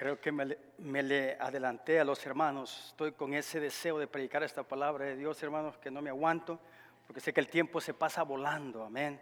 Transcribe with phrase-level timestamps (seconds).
[0.00, 2.86] Creo que me, le adelanté a los hermanos.
[2.86, 6.58] Estoy con ese deseo de predicar esta palabra de Dios, hermanos, que no me aguanto,
[7.06, 9.20] porque sé que el tiempo se pasa volando, amén.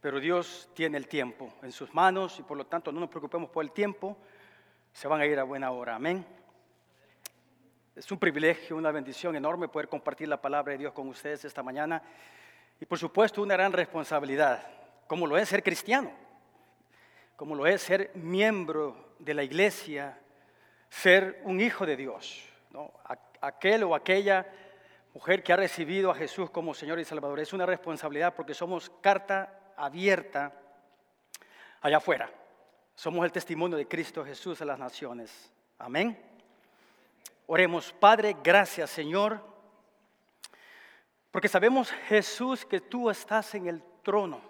[0.00, 3.50] Pero Dios tiene el tiempo en sus manos y por lo tanto no nos preocupemos
[3.50, 4.16] por el tiempo,
[4.92, 6.26] se van a ir a buena hora, amén.
[7.94, 11.62] Es un privilegio, una bendición enorme poder compartir la palabra de Dios con ustedes esta
[11.62, 12.02] mañana
[12.80, 14.60] y por supuesto una gran responsabilidad,
[15.06, 16.10] como lo es ser cristiano
[17.40, 20.20] como lo es ser miembro de la iglesia,
[20.90, 22.44] ser un hijo de Dios.
[23.40, 24.46] Aquel o aquella
[25.14, 28.92] mujer que ha recibido a Jesús como Señor y Salvador es una responsabilidad porque somos
[29.00, 30.52] carta abierta
[31.80, 32.30] allá afuera.
[32.94, 35.50] Somos el testimonio de Cristo Jesús a las naciones.
[35.78, 36.22] Amén.
[37.46, 39.42] Oremos, Padre, gracias Señor,
[41.30, 44.49] porque sabemos Jesús que tú estás en el trono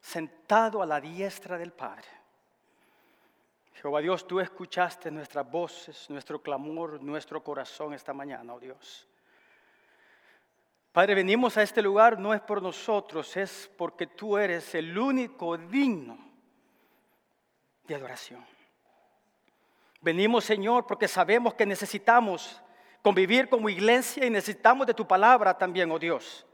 [0.00, 2.06] sentado a la diestra del Padre.
[3.74, 9.06] Jehová Dios, tú escuchaste nuestras voces, nuestro clamor, nuestro corazón esta mañana, oh Dios.
[10.92, 15.58] Padre, venimos a este lugar no es por nosotros, es porque tú eres el único
[15.58, 16.16] digno
[17.84, 18.44] de adoración.
[20.00, 22.62] Venimos, Señor, porque sabemos que necesitamos
[23.02, 26.46] convivir como iglesia y necesitamos de tu palabra también, oh Dios.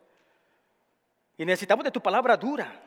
[1.38, 2.83] Y necesitamos de tu palabra dura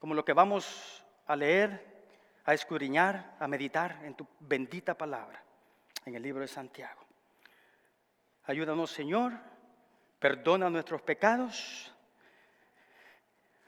[0.00, 1.86] como lo que vamos a leer,
[2.46, 5.44] a escudriñar, a meditar en tu bendita palabra,
[6.06, 7.02] en el libro de Santiago.
[8.46, 9.34] Ayúdanos, Señor,
[10.18, 11.94] perdona nuestros pecados.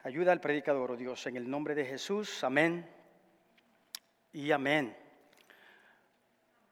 [0.05, 2.43] Ayuda al predicador, oh Dios, en el nombre de Jesús.
[2.43, 2.91] Amén
[4.33, 4.97] y amén.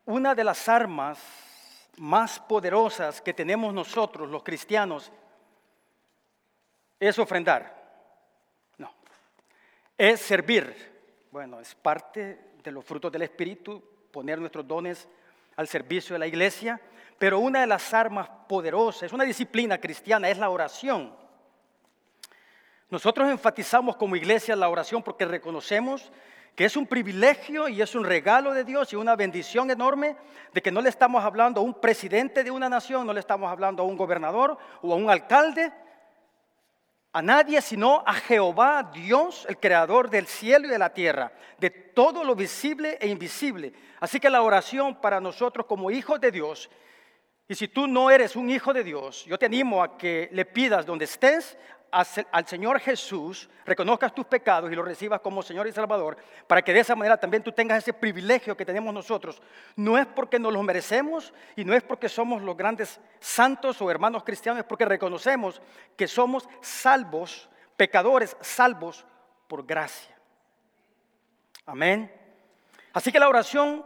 [0.06, 1.22] Una de las armas
[1.98, 5.12] más poderosas que tenemos nosotros, los cristianos,
[6.98, 7.79] es ofrendar
[10.00, 10.74] es servir.
[11.30, 15.06] Bueno, es parte de los frutos del Espíritu, poner nuestros dones
[15.56, 16.80] al servicio de la iglesia,
[17.18, 21.14] pero una de las armas poderosas, es una disciplina cristiana, es la oración.
[22.88, 26.10] Nosotros enfatizamos como iglesia la oración porque reconocemos
[26.56, 30.16] que es un privilegio y es un regalo de Dios y una bendición enorme
[30.54, 33.52] de que no le estamos hablando a un presidente de una nación, no le estamos
[33.52, 35.70] hablando a un gobernador o a un alcalde,
[37.12, 41.70] a nadie sino a Jehová, Dios, el creador del cielo y de la tierra, de
[41.70, 43.72] todo lo visible e invisible.
[43.98, 46.70] Así que la oración para nosotros como hijos de Dios,
[47.48, 50.44] y si tú no eres un hijo de Dios, yo te animo a que le
[50.44, 51.58] pidas donde estés
[51.90, 56.72] al Señor Jesús, reconozcas tus pecados y lo recibas como Señor y Salvador, para que
[56.72, 59.42] de esa manera también tú tengas ese privilegio que tenemos nosotros.
[59.76, 63.90] No es porque nos lo merecemos y no es porque somos los grandes santos o
[63.90, 65.60] hermanos cristianos, es porque reconocemos
[65.96, 69.04] que somos salvos, pecadores salvos
[69.48, 70.16] por gracia.
[71.66, 72.12] Amén.
[72.92, 73.84] Así que la oración,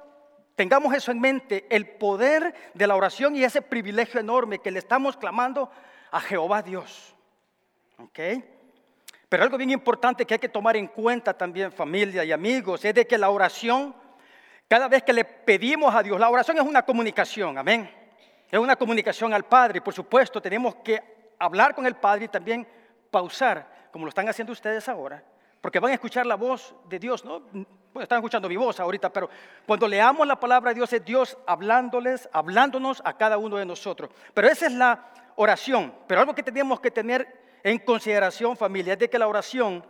[0.57, 4.79] tengamos eso en mente, el poder de la oración y ese privilegio enorme que le
[4.79, 5.71] estamos clamando
[6.11, 7.15] a Jehová Dios.
[7.99, 8.19] ¿Ok?
[9.28, 12.94] Pero algo bien importante que hay que tomar en cuenta también, familia y amigos, es
[12.94, 13.94] de que la oración,
[14.69, 17.91] cada vez que le pedimos a Dios, la oración es una comunicación, amén.
[18.50, 19.81] Es una comunicación al Padre.
[19.81, 21.03] Por supuesto, tenemos que
[21.38, 22.66] hablar con el Padre y también
[23.10, 25.25] pausar, como lo están haciendo ustedes ahora,
[25.61, 27.41] porque van a escuchar la voz de Dios, ¿no?
[27.41, 29.31] Bueno, están escuchando mi voz ahorita, pero
[29.66, 34.11] cuando leamos la palabra de Dios es Dios hablándoles, hablándonos a cada uno de nosotros.
[34.32, 35.94] Pero esa es la oración.
[36.06, 39.85] Pero algo que tenemos que tener en consideración, familia, de que la oración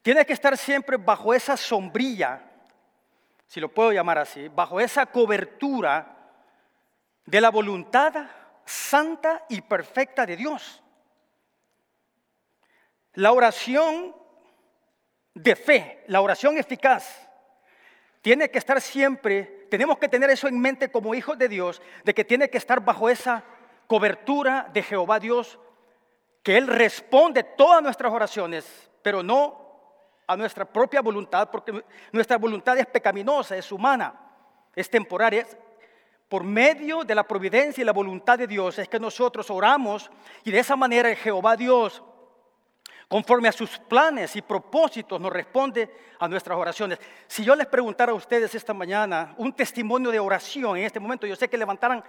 [0.00, 2.40] tiene que estar siempre bajo esa sombrilla,
[3.48, 6.16] si lo puedo llamar así, bajo esa cobertura
[7.24, 8.14] de la voluntad
[8.64, 10.80] santa y perfecta de Dios.
[13.14, 14.14] La oración
[15.34, 17.28] de fe, la oración eficaz,
[18.22, 22.14] tiene que estar siempre, tenemos que tener eso en mente como hijos de Dios, de
[22.14, 23.42] que tiene que estar bajo esa
[23.88, 25.58] cobertura de Jehová Dios
[26.46, 32.78] que Él responde todas nuestras oraciones, pero no a nuestra propia voluntad, porque nuestra voluntad
[32.78, 34.14] es pecaminosa, es humana,
[34.72, 35.44] es temporaria.
[36.28, 40.08] Por medio de la providencia y la voluntad de Dios es que nosotros oramos
[40.44, 42.00] y de esa manera Jehová Dios,
[43.08, 47.00] conforme a sus planes y propósitos, nos responde a nuestras oraciones.
[47.26, 51.26] Si yo les preguntara a ustedes esta mañana un testimonio de oración en este momento,
[51.26, 52.04] yo sé que levantaran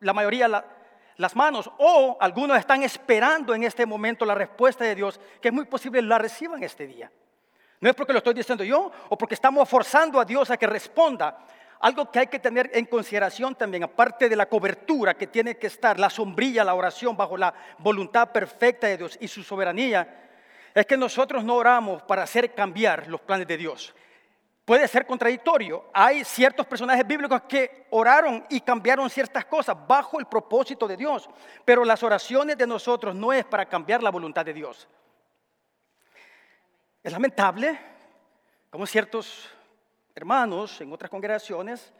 [0.00, 0.77] la mayoría la,
[1.18, 5.54] las manos o algunos están esperando en este momento la respuesta de Dios, que es
[5.54, 7.10] muy posible la reciban este día.
[7.80, 10.66] No es porque lo estoy diciendo yo o porque estamos forzando a Dios a que
[10.66, 11.38] responda.
[11.80, 15.66] Algo que hay que tener en consideración también, aparte de la cobertura que tiene que
[15.66, 20.30] estar, la sombrilla, la oración bajo la voluntad perfecta de Dios y su soberanía,
[20.72, 23.94] es que nosotros no oramos para hacer cambiar los planes de Dios.
[24.68, 25.86] Puede ser contradictorio.
[25.94, 31.26] Hay ciertos personajes bíblicos que oraron y cambiaron ciertas cosas bajo el propósito de Dios,
[31.64, 34.86] pero las oraciones de nosotros no es para cambiar la voluntad de Dios.
[37.02, 37.80] Es lamentable
[38.68, 39.48] como ciertos
[40.14, 41.90] hermanos en otras congregaciones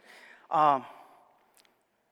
[0.51, 0.87] ah,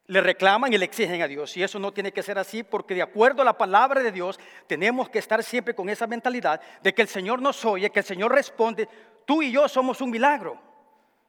[0.07, 1.55] le reclaman y le exigen a Dios.
[1.55, 4.39] Y eso no tiene que ser así porque de acuerdo a la palabra de Dios
[4.65, 8.05] tenemos que estar siempre con esa mentalidad de que el Señor nos oye, que el
[8.05, 8.89] Señor responde.
[9.27, 10.57] Tú y yo somos un milagro,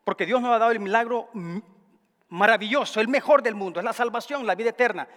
[0.05, 1.29] porque Dios nos ha dado el milagro
[2.29, 5.09] maravilloso, el mejor del mundo, es la salvación, la vida eterna.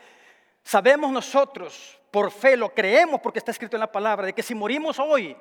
[0.63, 4.55] Sabemos nosotros, por fe, lo creemos porque está escrito en la palabra, de que si
[4.55, 5.37] morimos hoy,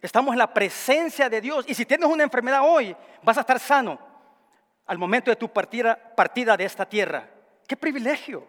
[0.00, 1.66] estamos en la presencia de Dios.
[1.68, 3.98] Y si tienes una enfermedad hoy, vas a estar sano
[4.86, 7.28] al momento de tu partida, de esta tierra.
[7.68, 8.48] Qué privilegio.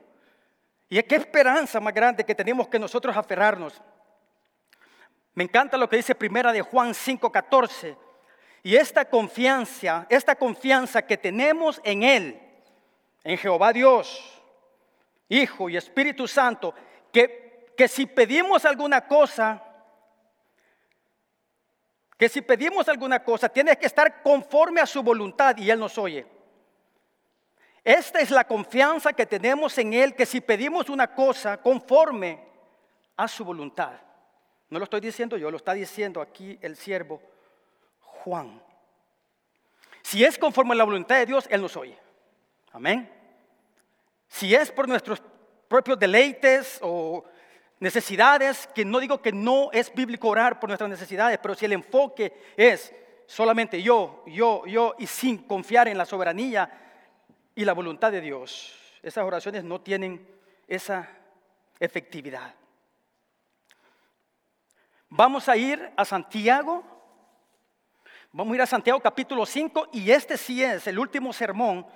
[0.88, 3.82] Y qué esperanza más grande que tenemos que nosotros aferrarnos.
[5.34, 7.98] Me encanta lo que dice primera de Juan 5:14.
[8.66, 12.42] Y esta confianza, esta confianza que tenemos en Él,
[13.24, 14.42] en Jehová Dios,
[15.30, 16.74] Hijo y Espíritu Santo,
[17.14, 19.62] que, que si pedimos alguna cosa,
[22.18, 26.00] que si pedimos alguna cosa, tiene que estar conforme a su voluntad y Él nos
[26.00, 26.26] oye.
[27.84, 32.40] Esta es la confianza que tenemos en Él, que si pedimos una cosa conforme
[33.16, 33.94] a su voluntad,
[34.72, 37.35] no lo estoy diciendo yo, lo está diciendo aquí el siervo
[38.26, 38.60] Juan.
[40.02, 41.96] Si es conforme a la voluntad de Dios, Él nos oye.
[42.72, 43.08] Amén.
[44.28, 45.22] Si es por nuestros
[45.68, 47.24] propios deleites o
[47.80, 51.74] necesidades, que no digo que no es bíblico orar por nuestras necesidades, pero si el
[51.74, 52.92] enfoque es
[53.28, 56.70] solamente yo, yo, yo y sin confiar en la soberanía
[57.54, 60.28] y la voluntad de Dios, esas oraciones no tienen
[60.68, 61.08] esa
[61.80, 62.56] efectividad.
[65.10, 66.95] Vamos a ir a Santiago.
[68.38, 71.88] Vamos a ir a Santiago capítulo 5 y este sí es el último sermón.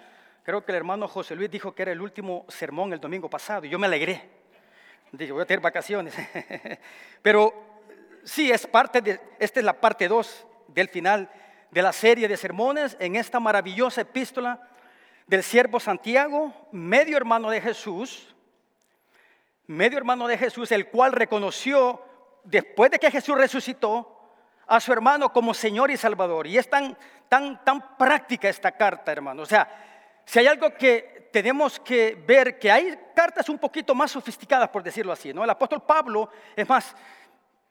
[0.41, 3.65] Creo que el hermano José Luis dijo que era el último sermón el domingo pasado
[3.65, 4.23] y yo me alegré.
[5.11, 6.13] Dije, voy a tener vacaciones.
[7.21, 7.53] Pero
[8.23, 11.29] sí, es parte de, esta es la parte 2 del final
[11.71, 14.65] de la serie de sermones en esta maravillosa epístola
[15.27, 18.33] del siervo Santiago, medio hermano de Jesús,
[19.67, 22.01] medio hermano de Jesús, el cual reconoció
[22.45, 24.18] después de que Jesús resucitó
[24.69, 26.45] a su hermano como Señor y Salvador.
[26.45, 26.95] Y es tan,
[27.27, 29.41] tan, tan práctica esta carta, hermano.
[29.41, 29.67] O sea,
[30.25, 34.83] si hay algo que tenemos que ver, que hay cartas un poquito más sofisticadas, por
[34.83, 35.43] decirlo así, ¿no?
[35.43, 36.95] El apóstol Pablo es más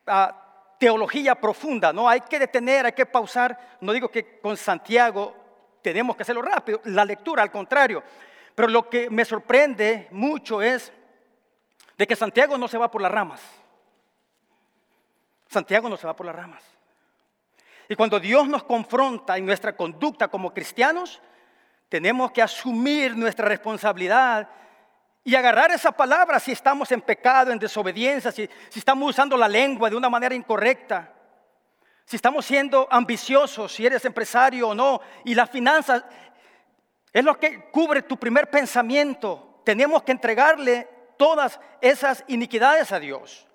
[0.09, 2.09] ah, teología profunda, ¿no?
[2.09, 3.77] Hay que detener, hay que pausar.
[3.81, 5.37] No digo que con Santiago
[5.81, 6.81] tenemos que hacerlo rápido.
[6.87, 8.03] La lectura, al contrario.
[8.57, 10.93] Pero lo que me sorprende mucho es
[11.97, 13.41] de que Santiago no se va por las ramas.
[15.49, 16.78] Santiago no se va por las ramas.
[17.89, 21.21] Y cuando Dios nos confronta en nuestra conducta como cristianos,
[21.89, 24.49] tenemos que asumir nuestra responsabilidad
[25.25, 29.89] y agarrar esa palabra si estamos en pecado, en desobediencia, si, estamos usando la lengua
[29.89, 31.15] de una manera incorrecta
[32.09, 36.03] si estamos siendo ambiciosos, si eres empresario o no, y las finanzas
[37.13, 39.61] es lo que cubre tu primer pensamiento.
[39.63, 40.89] Tenemos que entregarle
[41.19, 43.48] todas esas iniquidades a Dios.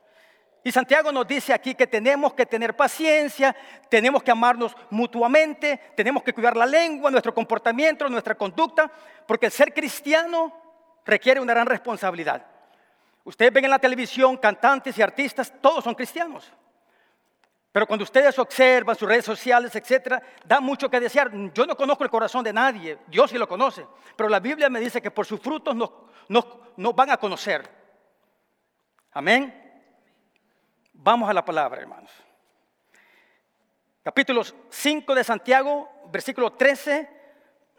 [0.64, 3.54] Y Santiago nos dice aquí que tenemos que tener paciencia,
[3.90, 8.90] tenemos que amarnos mutuamente, tenemos que cuidar la lengua, nuestro comportamiento, nuestra conducta,
[9.28, 10.54] porque el ser cristiano
[11.06, 12.46] requiere una gran responsabilidad.
[13.26, 16.50] Ustedes ven en la televisión cantantes y artistas, todos son cristianos.
[17.74, 21.32] Pero cuando ustedes observan sus redes sociales, etcétera, da mucho que desear.
[21.54, 23.86] Yo no conozco el corazón de nadie, Dios sí lo conoce.
[24.16, 25.90] Pero la Biblia me dice que por sus frutos nos,
[26.30, 27.68] nos van a conocer.
[29.12, 29.63] Amén.
[30.94, 32.12] Vamos a la palabra, hermanos.
[34.04, 37.10] Capítulo 5 de Santiago, versículo 13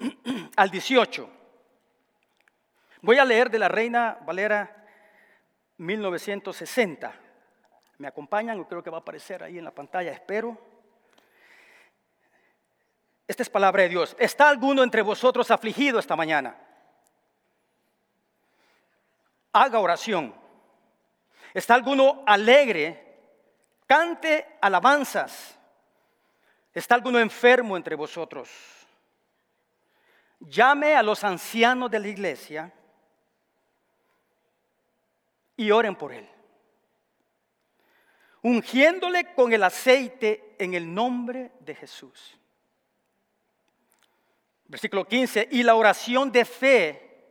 [0.56, 1.30] al 18.
[3.02, 4.84] Voy a leer de la Reina Valera
[5.78, 7.14] 1960.
[7.98, 8.56] ¿Me acompañan?
[8.56, 10.58] Yo creo que va a aparecer ahí en la pantalla, espero.
[13.28, 14.16] Esta es palabra de Dios.
[14.18, 16.56] ¿Está alguno entre vosotros afligido esta mañana?
[19.52, 20.34] Haga oración.
[21.54, 23.03] ¿Está alguno alegre?
[23.94, 25.56] Cante alabanzas.
[26.72, 28.50] ¿Está alguno enfermo entre vosotros?
[30.40, 32.72] Llame a los ancianos de la iglesia
[35.56, 36.28] y oren por él
[38.42, 42.36] ungiéndole con el aceite en el nombre de Jesús.
[44.66, 47.24] Versículo 15, y la oración de fe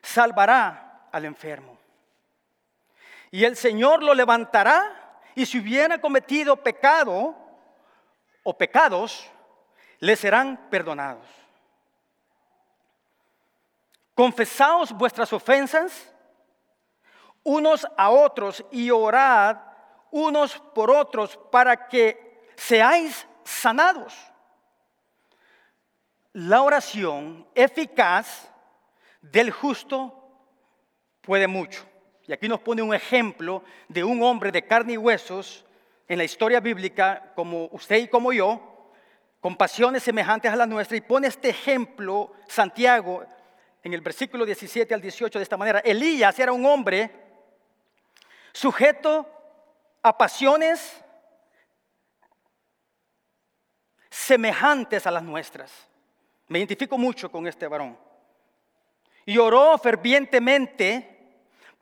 [0.00, 1.76] salvará al enfermo.
[3.32, 5.01] Y el Señor lo levantará
[5.34, 7.34] y si hubiera cometido pecado
[8.42, 9.28] o pecados,
[9.98, 11.26] les serán perdonados.
[14.14, 16.12] Confesaos vuestras ofensas
[17.44, 19.58] unos a otros y orad
[20.10, 24.14] unos por otros para que seáis sanados.
[26.32, 28.48] La oración eficaz
[29.20, 30.18] del justo
[31.20, 31.91] puede mucho.
[32.26, 35.64] Y aquí nos pone un ejemplo de un hombre de carne y huesos
[36.08, 38.90] en la historia bíblica, como usted y como yo,
[39.40, 43.24] con pasiones semejantes a las nuestras, y pone este ejemplo, Santiago,
[43.82, 45.80] en el versículo 17 al 18, de esta manera.
[45.80, 47.10] Elías era un hombre
[48.52, 49.26] sujeto
[50.02, 51.02] a pasiones
[54.10, 55.72] semejantes a las nuestras.
[56.48, 57.98] Me identifico mucho con este varón.
[59.24, 61.11] Y oró fervientemente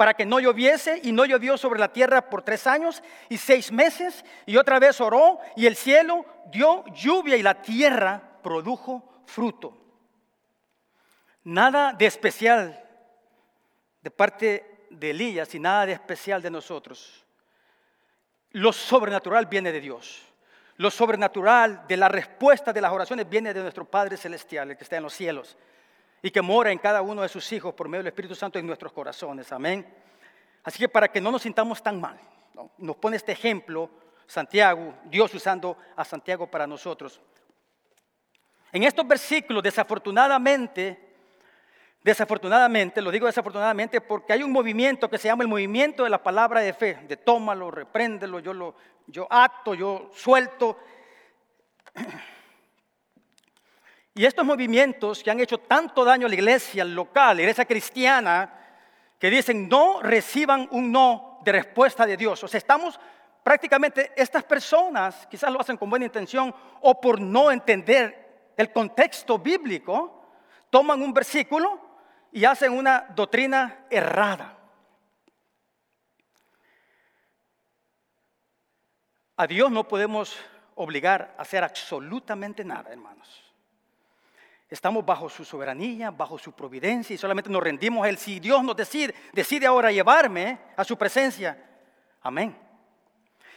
[0.01, 3.71] para que no lloviese y no llovió sobre la tierra por tres años y seis
[3.71, 4.25] meses.
[4.47, 9.77] Y otra vez oró y el cielo dio lluvia y la tierra produjo fruto.
[11.45, 12.83] Nada de especial
[14.01, 17.23] de parte de Elías y nada de especial de nosotros.
[18.53, 20.23] Lo sobrenatural viene de Dios.
[20.79, 24.85] Lo sobrenatural de la respuesta de las oraciones viene de nuestro Padre Celestial, el que
[24.85, 25.59] está en los cielos
[26.23, 28.67] y que mora en cada uno de sus hijos por medio del Espíritu Santo en
[28.67, 29.51] nuestros corazones.
[29.53, 29.87] Amén.
[30.63, 32.19] Así que para que no nos sintamos tan mal,
[32.79, 33.91] nos pone este ejemplo
[34.27, 37.21] Santiago, Dios usando a Santiago para nosotros.
[38.73, 41.17] En estos versículos, desafortunadamente,
[42.05, 46.23] desafortunadamente, lo digo desafortunadamente porque hay un movimiento que se llama el movimiento de la
[46.23, 48.77] palabra de fe, de tómalo, repréndelo, yo lo
[49.11, 50.79] yo acto, yo suelto.
[54.21, 58.53] Y estos movimientos que han hecho tanto daño a la iglesia local, la iglesia cristiana,
[59.19, 62.45] que dicen no reciban un no de respuesta de Dios.
[62.45, 63.01] O sea, estamos
[63.43, 69.39] prácticamente, estas personas quizás lo hacen con buena intención o por no entender el contexto
[69.39, 70.23] bíblico,
[70.69, 71.81] toman un versículo
[72.31, 74.55] y hacen una doctrina errada.
[79.39, 80.37] A Dios no podemos
[80.75, 83.50] obligar a hacer absolutamente nada, hermanos.
[84.71, 88.17] Estamos bajo su soberanía, bajo su providencia y solamente nos rendimos a Él.
[88.17, 91.59] Si Dios nos decide, decide ahora llevarme a su presencia,
[92.23, 92.57] amén.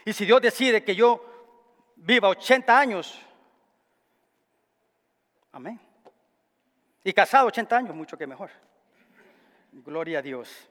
[0.04, 1.24] Y si Dios decide que yo
[1.94, 3.20] viva 80 años,
[5.52, 5.80] amén.
[7.04, 8.50] Y casado 80 años, mucho que mejor.
[9.70, 10.68] Gloria a Dios.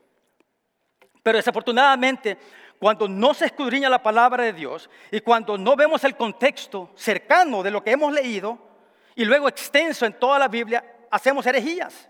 [1.23, 2.38] Pero desafortunadamente,
[2.77, 7.63] cuando no se escudriña la palabra de Dios y cuando no vemos el contexto cercano
[7.63, 8.72] de lo que hemos leído,
[9.15, 12.10] y luego extenso en toda la Biblia, hacemos herejías.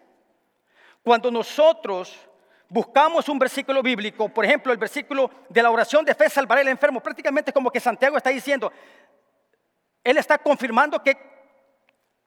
[1.04, 2.18] Cuando nosotros
[2.70, 6.70] buscamos un versículo bíblico, por ejemplo, el versículo de la oración de fe salvaré al
[6.70, 8.72] enfermo, prácticamente como que Santiago está diciendo,
[10.04, 11.18] él está confirmando que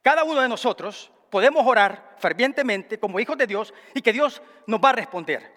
[0.03, 4.81] cada uno de nosotros podemos orar fervientemente como hijos de Dios y que Dios nos
[4.81, 5.53] va a responder.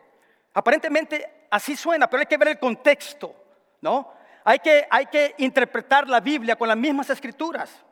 [0.53, 3.35] Aparentemente así suena, pero hay que ver el contexto,
[3.81, 4.13] ¿no?
[4.43, 7.85] Hay que, hay que interpretar la Biblia con las mismas escrituras.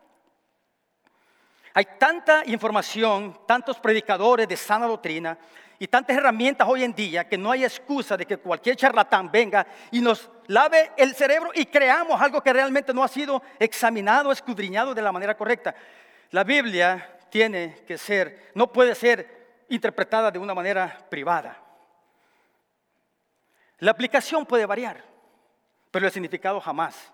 [1.78, 5.38] Hay tanta información, tantos predicadores de sana doctrina
[5.78, 9.68] y tantas herramientas hoy en día que no hay excusa de que cualquier charlatán venga
[9.92, 14.96] y nos lave el cerebro y creamos algo que realmente no ha sido examinado, escudriñado
[14.96, 15.76] de la manera correcta.
[16.32, 21.62] La Biblia tiene que ser, no puede ser interpretada de una manera privada.
[23.78, 25.04] La aplicación puede variar,
[25.92, 27.14] pero el significado jamás.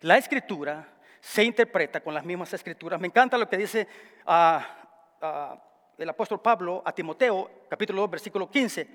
[0.00, 0.94] La escritura
[1.28, 2.98] se interpreta con las mismas escrituras.
[2.98, 3.86] Me encanta lo que dice
[4.24, 4.66] ah,
[5.20, 5.62] ah,
[5.98, 8.88] el apóstol Pablo a Timoteo, capítulo 2, versículo 15.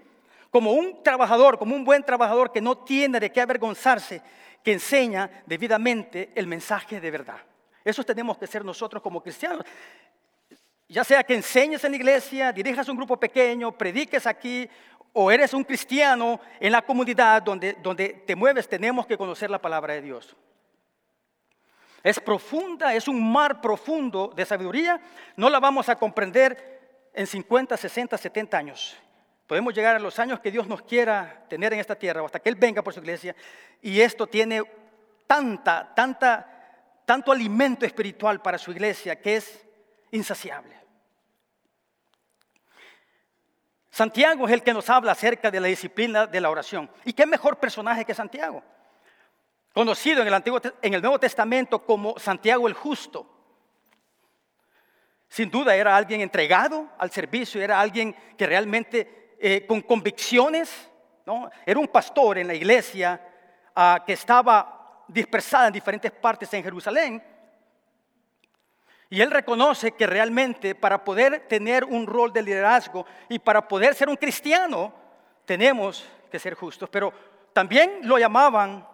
[0.49, 4.19] Como un trabajador, como un buen trabajador que no tiene de qué avergonzarse,
[4.63, 7.37] que enseña debidamente el mensaje de verdad.
[7.85, 9.63] Eso tenemos que ser nosotros como cristianos.
[10.89, 14.67] Ya sea que enseñes en la iglesia, dirijas un grupo pequeño, prediques aquí,
[15.13, 19.61] o eres un cristiano en la comunidad donde, donde te mueves, tenemos que conocer la
[19.61, 20.35] palabra de Dios.
[22.03, 24.99] Es profunda, es un mar profundo de sabiduría.
[25.37, 28.97] No la vamos a comprender en 50, 60, 70 años.
[29.47, 32.49] Podemos llegar a los años que Dios nos quiera tener en esta tierra, hasta que
[32.49, 33.35] Él venga por su iglesia.
[33.81, 34.63] Y esto tiene
[35.27, 39.65] tanta, tanta, tanto alimento espiritual para su iglesia que es
[40.11, 40.75] insaciable.
[43.89, 46.89] Santiago es el que nos habla acerca de la disciplina de la oración.
[47.05, 48.63] ¿Y qué mejor personaje que Santiago?
[49.73, 53.27] Conocido en el, Nuevo Testamento como Santiago el Justo.
[55.27, 60.89] Sin duda era alguien entregado al servicio, era alguien que realmente eh, con convicciones,
[61.65, 63.19] era un pastor en la iglesia
[63.75, 67.23] ah, que estaba dispersada en diferentes partes en Jerusalén.
[69.09, 73.95] Y él reconoce que realmente para poder tener un rol de liderazgo y para poder
[73.95, 74.93] ser un cristiano,
[75.45, 76.89] tenemos que ser justos.
[76.89, 77.13] Pero
[77.53, 78.87] también lo llamaban,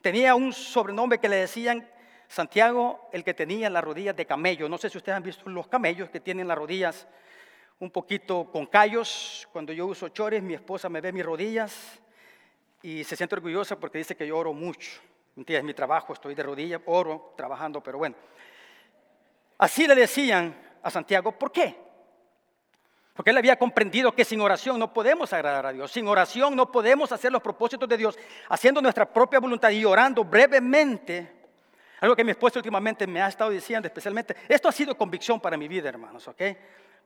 [0.00, 1.88] tenía un sobrenombre que le decían
[2.28, 4.68] Santiago, el que tenía las rodillas de camello.
[4.68, 7.06] No sé si ustedes han visto los camellos que tienen las rodillas
[7.78, 9.48] un poquito con callos.
[9.52, 12.00] Cuando yo uso chores, mi esposa me ve mis rodillas
[12.82, 15.00] y se siente orgullosa porque dice que yo oro mucho.
[15.46, 18.16] Es mi trabajo, estoy de rodillas, oro trabajando, pero bueno.
[19.58, 21.89] Así le decían a Santiago, ¿por qué?
[23.20, 25.92] Porque él había comprendido que sin oración no podemos agradar a Dios.
[25.92, 30.24] Sin oración no podemos hacer los propósitos de Dios, haciendo nuestra propia voluntad y orando
[30.24, 31.30] brevemente.
[32.00, 35.58] Algo que mi esposa últimamente me ha estado diciendo, especialmente, esto ha sido convicción para
[35.58, 36.40] mi vida, hermanos, ¿ok?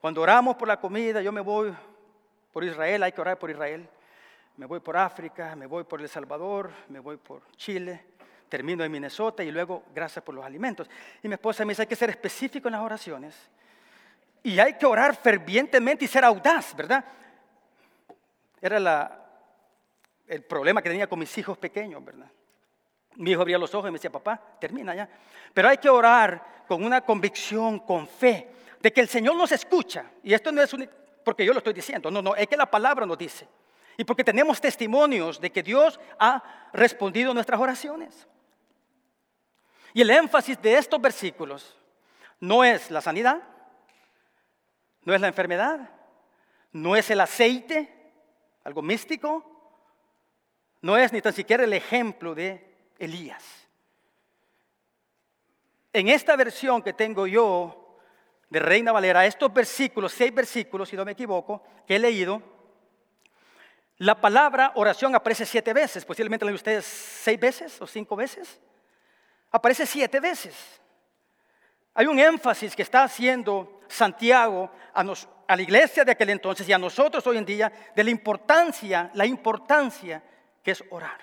[0.00, 1.75] Cuando oramos por la comida, yo me voy
[2.52, 3.88] por Israel, hay que orar por Israel.
[4.56, 8.04] Me voy por África, me voy por El Salvador, me voy por Chile,
[8.49, 10.88] termino en Minnesota y luego gracias por los alimentos.
[11.25, 13.50] Y mi esposa me dice, hay que ser específico en las oraciones
[14.44, 17.02] y hay que orar fervientemente y ser audaz, ¿verdad?
[18.60, 19.26] Era
[20.26, 22.30] el problema que tenía con mis hijos pequeños, ¿verdad?
[23.16, 25.08] Mi hijo abría los ojos y me decía, papá, termina ya.
[25.52, 30.04] Pero hay que orar con una convicción, con fe, de que el Señor nos escucha.
[30.22, 30.76] Y esto no es
[31.24, 33.48] porque yo lo estoy diciendo, no, no, es que la palabra nos dice.
[33.96, 38.28] Y porque tenemos testimonios de que Dios ha respondido nuestras oraciones.
[39.94, 41.78] Y el énfasis de estos versículos
[42.40, 43.42] no es la sanidad,
[45.04, 45.90] no es la enfermedad,
[46.73, 47.92] no es el aceite,
[48.64, 49.44] algo místico,
[50.80, 53.44] no es ni tan siquiera el ejemplo de Elías.
[55.92, 57.99] En esta versión que tengo yo
[58.50, 62.42] de Reina Valera, estos versículos, seis versículos, si no me equivoco, que he leído,
[63.99, 68.61] la palabra oración aparece siete veces, posiblemente la de ustedes seis veces o cinco veces
[69.54, 70.80] aparece siete veces.
[71.94, 75.00] Hay un énfasis que está haciendo Santiago a,
[75.46, 79.10] a, la iglesia de aquel entonces y a nosotros hoy en día de la importancia,
[79.14, 80.23] la importancia
[80.62, 81.20] que es orar.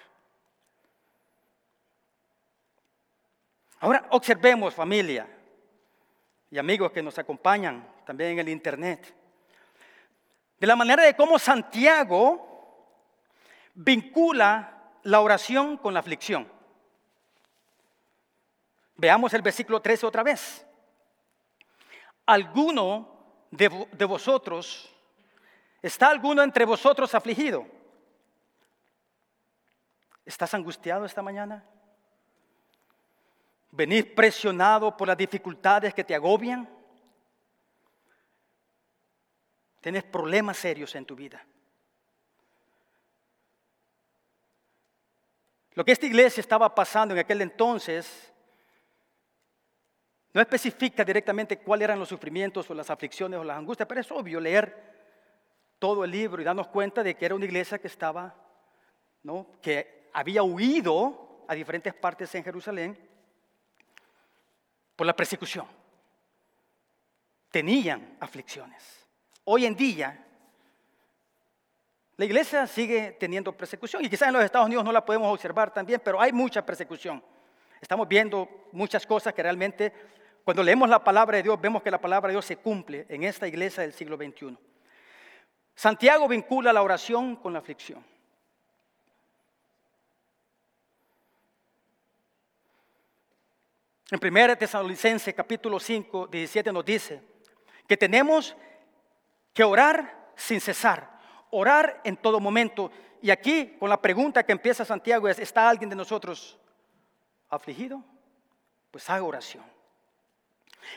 [3.79, 5.27] Ahora observemos familia
[6.51, 9.15] y amigos que nos acompañan también en el internet,
[10.59, 12.47] de la manera de cómo Santiago
[13.73, 16.47] vincula la oración con la aflicción.
[18.95, 20.65] Veamos el versículo 13 otra vez.
[22.25, 23.11] ¿Alguno
[23.51, 24.89] de, vosotros,
[25.81, 27.65] está alguno entre vosotros afligido?
[30.25, 31.65] ¿Estás angustiado esta mañana?
[33.71, 36.69] ¿Venís presionado por las dificultades que te agobian?
[39.79, 41.43] ¿Tienes problemas serios en tu vida?
[45.73, 48.30] Lo que esta iglesia estaba pasando en aquel entonces
[50.33, 54.11] no especifica directamente cuáles eran los sufrimientos o las aflicciones o las angustias, pero es
[54.11, 54.91] obvio leer
[55.77, 58.35] todo el libro y darnos cuenta de que era una iglesia que estaba,
[59.23, 59.47] ¿no?
[59.61, 62.97] que había huido a diferentes partes en Jerusalén
[64.95, 65.65] por la persecución.
[67.49, 69.05] Tenían aflicciones.
[69.43, 70.25] Hoy en día,
[72.15, 75.73] la iglesia sigue teniendo persecución y quizás en los Estados Unidos no la podemos observar
[75.73, 77.21] también, pero hay mucha persecución.
[77.81, 79.91] Estamos viendo muchas cosas que realmente
[80.43, 83.23] cuando leemos la palabra de Dios, vemos que la palabra de Dios se cumple en
[83.23, 84.57] esta iglesia del siglo XXI.
[85.75, 88.03] Santiago vincula la oración con la aflicción.
[94.11, 97.21] En 1 Tesalonicenses capítulo 5, 17 nos dice
[97.87, 98.55] que tenemos
[99.53, 102.91] que orar sin cesar, orar en todo momento.
[103.21, 106.59] Y aquí con la pregunta que empieza Santiago es, ¿está alguien de nosotros
[107.49, 108.03] afligido?
[108.91, 109.63] Pues haga oración.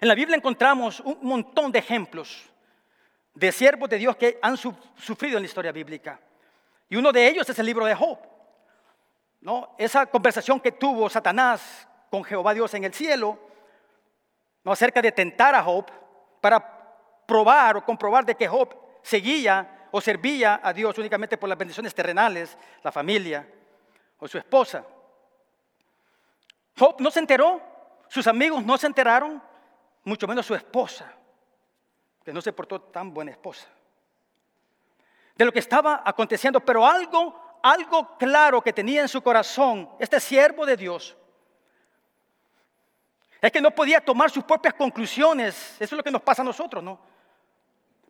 [0.01, 2.51] En la Biblia encontramos un montón de ejemplos
[3.35, 6.21] de siervos de Dios que han sufrido en la historia bíblica.
[6.89, 8.19] Y uno de ellos es el libro de Job.
[9.41, 9.75] ¿no?
[9.77, 13.39] Esa conversación que tuvo Satanás con Jehová Dios en el cielo,
[14.63, 14.73] ¿no?
[14.73, 15.87] acerca de tentar a Job
[16.41, 16.61] para
[17.27, 21.95] probar o comprobar de que Job seguía o servía a Dios únicamente por las bendiciones
[21.95, 23.47] terrenales, la familia
[24.19, 24.85] o su esposa.
[26.79, 27.61] Job no se enteró,
[28.09, 29.43] sus amigos no se enteraron,
[30.05, 31.13] mucho menos su esposa,
[32.25, 33.67] que no se portó tan buena esposa.
[35.35, 40.21] De lo que estaba aconteciendo, pero algo, algo claro que tenía en su corazón este
[40.21, 41.17] siervo de Dios,
[43.41, 45.73] es que no podía tomar sus propias conclusiones.
[45.75, 46.99] Eso es lo que nos pasa a nosotros, ¿no?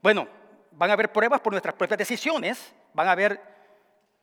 [0.00, 0.28] Bueno,
[0.70, 3.40] van a haber pruebas por nuestras propias decisiones, van a haber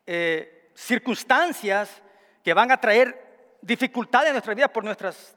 [0.06, 2.02] eh, circunstancias
[2.42, 5.36] que van a traer dificultades en nuestra vida por nuestras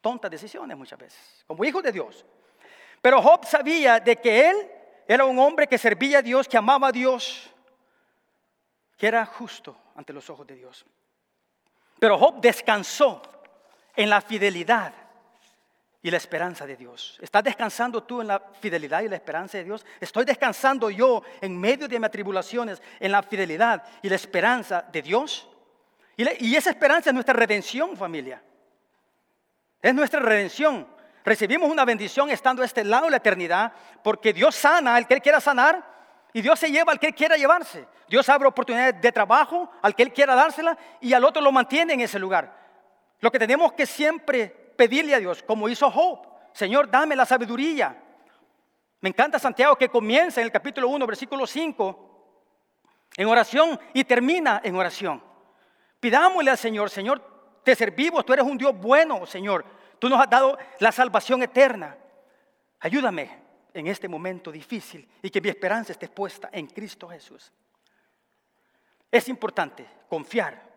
[0.00, 2.24] tontas decisiones muchas veces, como hijos de Dios.
[3.02, 4.70] Pero Job sabía de que él
[5.06, 7.50] era un hombre que servía a Dios, que amaba a Dios,
[8.96, 10.84] que era justo ante los ojos de Dios.
[11.98, 13.22] Pero Job descansó
[13.96, 14.92] en la fidelidad
[16.02, 17.18] y la esperanza de Dios.
[17.20, 19.84] ¿Estás descansando tú en la fidelidad y la esperanza de Dios?
[20.00, 25.02] Estoy descansando yo en medio de mis tribulaciones en la fidelidad y la esperanza de
[25.02, 25.46] Dios.
[26.16, 28.42] Y, esa esperanza es nuestra redención, familia.
[29.82, 30.86] Es nuestra redención.
[31.24, 35.14] Recibimos una bendición estando a este lado de la eternidad, porque Dios sana al que
[35.14, 35.84] Él quiera sanar
[36.32, 37.86] y Dios se lleva al que Él quiera llevarse.
[38.08, 41.94] Dios abre oportunidades de trabajo al que Él quiera dársela y al otro lo mantiene
[41.94, 42.58] en ese lugar.
[43.20, 47.96] Lo que tenemos que siempre pedirle a Dios, como hizo Job, Señor, dame la sabiduría.
[49.00, 52.10] Me encanta Santiago que comienza en el capítulo 1, versículo 5,
[53.16, 55.22] en oración y termina en oración.
[56.00, 57.29] Pidámosle al Señor, Señor,
[57.62, 59.64] te servimos, tú eres un Dios bueno, Señor.
[59.98, 61.96] Tú nos has dado la salvación eterna.
[62.80, 63.38] Ayúdame
[63.74, 67.52] en este momento difícil y que mi esperanza esté puesta en Cristo Jesús.
[69.10, 70.70] Es importante confiar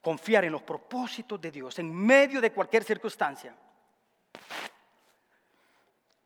[0.00, 3.54] confiar en los propósitos de Dios en medio de cualquier circunstancia.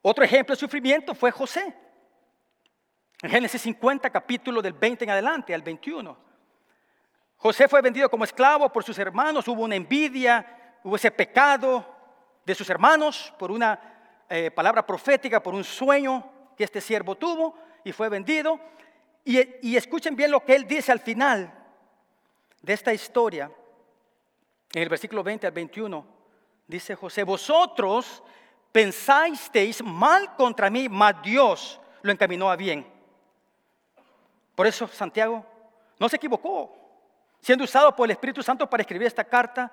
[0.02, 1.74] Otro ejemplo de sufrimiento fue José.
[3.22, 6.16] En Génesis 50, capítulo del 20 en adelante, al 21.
[7.36, 11.84] José fue vendido como esclavo por sus hermanos, hubo una envidia, hubo ese pecado
[12.44, 17.54] de sus hermanos por una eh, palabra profética, por un sueño que este siervo tuvo
[17.84, 18.58] y fue vendido.
[19.24, 21.52] y escuchen bien lo que él dice al final
[22.60, 23.50] de esta historia.
[24.72, 26.06] En el versículo 20 al 21
[26.66, 28.22] dice José, vosotros
[28.72, 29.50] pensáis
[29.84, 32.86] mal contra mí, mas Dios lo encaminó a bien.
[34.54, 35.44] Por eso Santiago
[35.98, 36.83] no se equivocó,
[37.44, 39.70] siendo usado por el Espíritu Santo para escribir esta carta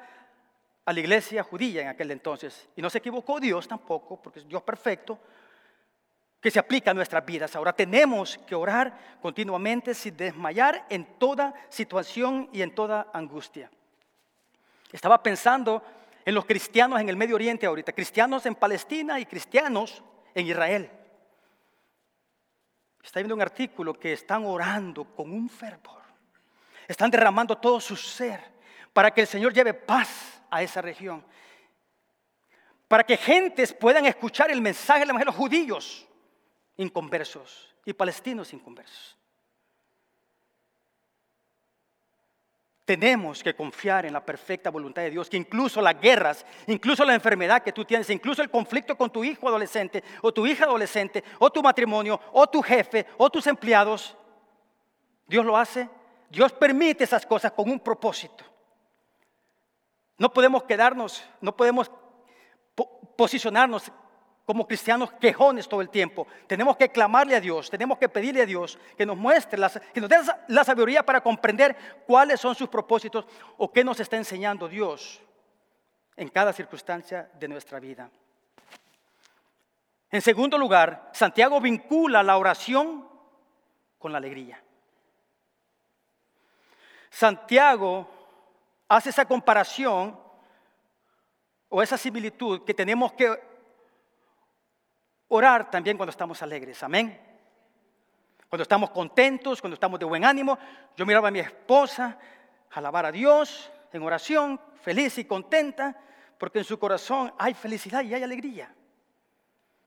[0.83, 2.67] a la iglesia judía en aquel entonces.
[2.75, 5.17] Y no se equivocó Dios tampoco, porque es Dios perfecto,
[6.41, 7.55] que se aplica a nuestras vidas.
[7.55, 13.71] Ahora tenemos que orar continuamente sin desmayar en toda situación y en toda angustia.
[14.91, 15.81] Estaba pensando
[16.25, 20.03] en los cristianos en el Medio Oriente ahorita, cristianos en Palestina y cristianos
[20.35, 20.91] en Israel.
[23.01, 26.00] Está viendo un artículo que están orando con un fervor.
[26.87, 28.41] Están derramando todo su ser
[28.93, 31.23] para que el Señor lleve paz a esa región.
[32.87, 36.07] Para que gentes puedan escuchar el mensaje de los judíos
[36.77, 39.17] inconversos y palestinos inconversos.
[42.83, 47.13] Tenemos que confiar en la perfecta voluntad de Dios, que incluso las guerras, incluso la
[47.13, 51.23] enfermedad que tú tienes, incluso el conflicto con tu hijo adolescente o tu hija adolescente
[51.39, 54.17] o tu matrimonio o tu jefe o tus empleados,
[55.27, 55.87] Dios lo hace.
[56.31, 58.45] Dios permite esas cosas con un propósito.
[60.17, 61.91] No podemos quedarnos, no podemos
[63.17, 63.91] posicionarnos
[64.45, 66.25] como cristianos quejones todo el tiempo.
[66.47, 69.59] Tenemos que clamarle a Dios, tenemos que pedirle a Dios que nos muestre,
[69.93, 70.17] que nos dé
[70.47, 71.75] la sabiduría para comprender
[72.07, 73.25] cuáles son sus propósitos
[73.57, 75.21] o qué nos está enseñando Dios
[76.15, 78.09] en cada circunstancia de nuestra vida.
[80.09, 83.05] En segundo lugar, Santiago vincula la oración
[83.99, 84.61] con la alegría.
[87.11, 88.07] Santiago
[88.87, 90.17] hace esa comparación
[91.67, 93.37] o esa similitud que tenemos que
[95.27, 96.81] orar también cuando estamos alegres.
[96.81, 97.19] Amén.
[98.47, 100.57] Cuando estamos contentos, cuando estamos de buen ánimo.
[100.95, 102.17] Yo miraba a mi esposa
[102.71, 105.97] alabar a Dios en oración, feliz y contenta,
[106.37, 108.73] porque en su corazón hay felicidad y hay alegría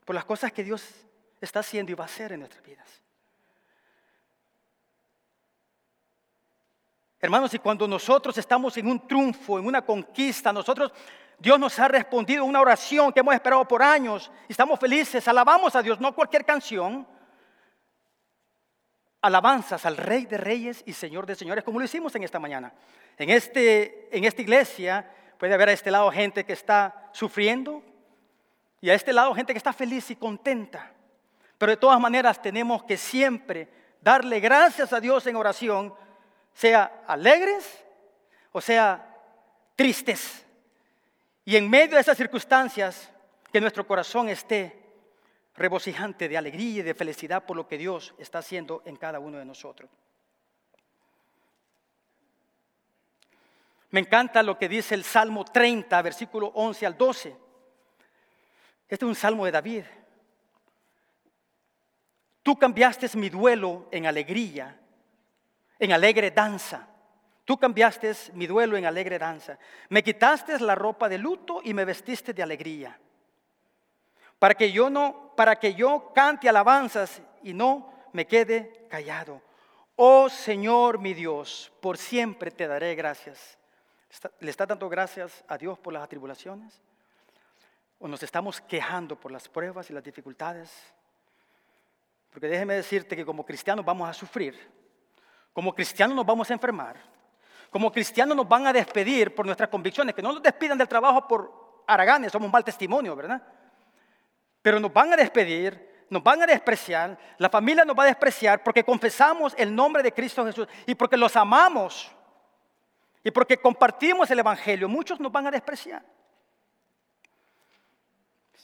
[0.04, 1.06] por las cosas que Dios
[1.40, 3.03] está haciendo y va a hacer en nuestras vidas.
[7.24, 10.92] Hermanos, y cuando nosotros estamos en un triunfo, en una conquista, nosotros
[11.38, 14.30] Dios nos ha respondido una oración que hemos esperado por años.
[14.46, 17.08] Y estamos felices, alabamos a Dios, no cualquier canción.
[19.22, 22.74] Alabanzas al Rey de Reyes y Señor de Señores, como lo hicimos en esta mañana.
[23.16, 27.82] En, este, en esta iglesia puede haber a este lado gente que está sufriendo
[28.82, 30.92] y a este lado gente que está feliz y contenta.
[31.56, 33.70] Pero de todas maneras tenemos que siempre
[34.02, 35.94] darle gracias a Dios en oración,
[36.54, 37.84] sea alegres
[38.52, 39.14] o sea
[39.76, 40.46] tristes.
[41.44, 43.10] Y en medio de esas circunstancias,
[43.52, 44.80] que nuestro corazón esté
[45.56, 49.38] regocijante de alegría y de felicidad por lo que Dios está haciendo en cada uno
[49.38, 49.90] de nosotros.
[53.90, 57.36] Me encanta lo que dice el Salmo 30, versículo 11 al 12.
[58.88, 59.84] Este es un salmo de David.
[62.42, 64.80] Tú cambiaste mi duelo en alegría,
[65.78, 66.88] en alegre danza.
[67.44, 69.58] Tú cambiaste mi duelo en alegre danza.
[69.90, 72.98] Me quitaste la ropa de luto y me vestiste de alegría.
[74.38, 79.42] Para que yo no, para que yo cante alabanzas y no me quede callado.
[79.96, 83.58] Oh Señor mi Dios, por siempre te daré gracias.
[84.40, 86.80] ¿Le está dando gracias a Dios por las atribulaciones?
[87.98, 90.70] ¿O nos estamos quejando por las pruebas y las dificultades?
[92.30, 94.58] Porque déjeme decirte que como cristianos vamos a sufrir,
[95.54, 96.96] como cristianos nos vamos a enfermar,
[97.70, 101.26] como cristianos nos van a despedir por nuestras convicciones, que no nos despidan del trabajo
[101.26, 103.40] por haraganes, somos mal testimonio, ¿verdad?
[104.60, 108.64] Pero nos van a despedir, nos van a despreciar, la familia nos va a despreciar
[108.64, 112.10] porque confesamos el nombre de Cristo Jesús y porque los amamos
[113.22, 114.88] y porque compartimos el Evangelio.
[114.88, 116.04] Muchos nos van a despreciar.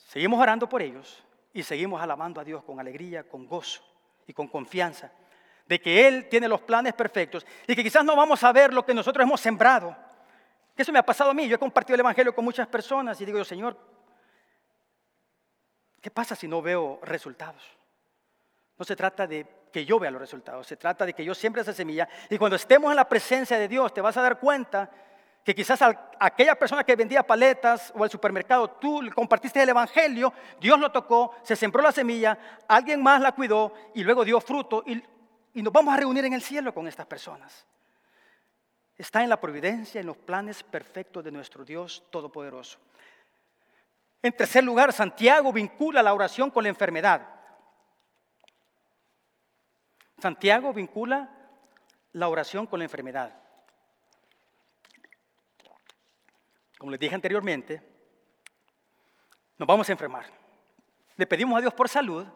[0.09, 1.23] Seguimos orando por ellos
[1.53, 3.81] y seguimos alabando a Dios con alegría, con gozo
[4.27, 5.13] y con confianza
[5.71, 8.85] de que Él tiene los planes perfectos y que quizás no vamos a ver lo
[8.85, 9.97] que nosotros hemos sembrado.
[10.77, 11.47] Eso me ha pasado a mí.
[11.47, 13.79] Yo he compartido el Evangelio con muchas personas y digo, Señor,
[16.01, 17.63] ¿qué pasa si no veo resultados?
[18.77, 21.63] No se trata de que yo vea los resultados, se trata de que yo siembre
[21.63, 24.91] esa semilla y cuando estemos en la presencia de Dios te vas a dar cuenta
[25.45, 30.33] que quizás a aquella persona que vendía paletas o al supermercado, tú compartiste el Evangelio,
[30.61, 34.83] Dios lo tocó, se sembró la semilla, alguien más la cuidó y luego dio fruto
[34.85, 35.01] y
[35.55, 37.67] y nos vamos a reunir en el cielo con estas personas.
[38.97, 42.79] Está en la providencia, en los planes perfectos de nuestro Dios Todopoderoso.
[44.23, 47.27] En tercer lugar, Santiago vincula la oración con la enfermedad.
[50.19, 51.31] Santiago vincula
[52.13, 53.35] la oración con la enfermedad.
[56.77, 57.83] Como les dije anteriormente,
[59.57, 60.27] nos vamos a enfermar.
[61.17, 62.27] Le pedimos a Dios por salud,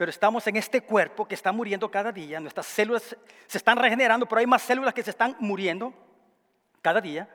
[0.00, 3.14] pero estamos en este cuerpo que está muriendo cada día, nuestras células
[3.46, 5.92] se están regenerando, pero hay más células que se están muriendo
[6.80, 7.28] cada día.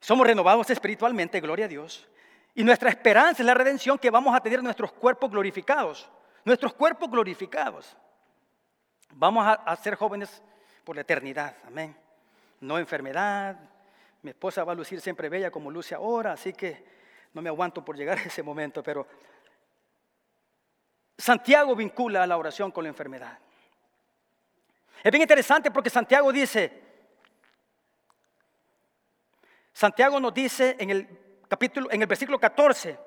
[0.00, 2.08] Somos renovados espiritualmente, gloria a Dios.
[2.56, 6.10] Y nuestra esperanza es la redención que vamos a tener nuestros cuerpos glorificados,
[6.44, 7.96] nuestros cuerpos glorificados.
[9.12, 10.42] Vamos a, ser jóvenes
[10.82, 11.96] por la eternidad, amén.
[12.58, 13.60] No enfermedad.
[14.22, 16.84] Mi esposa va a lucir siempre bella como luce ahora, así que
[17.32, 19.06] no me aguanto por llegar a ese momento, pero
[21.16, 23.38] Santiago vincula la oración con la enfermedad.
[25.02, 26.82] Es bien interesante porque Santiago dice,
[29.72, 31.08] Santiago nos dice en el
[31.48, 32.98] capítulo, en el versículo 14,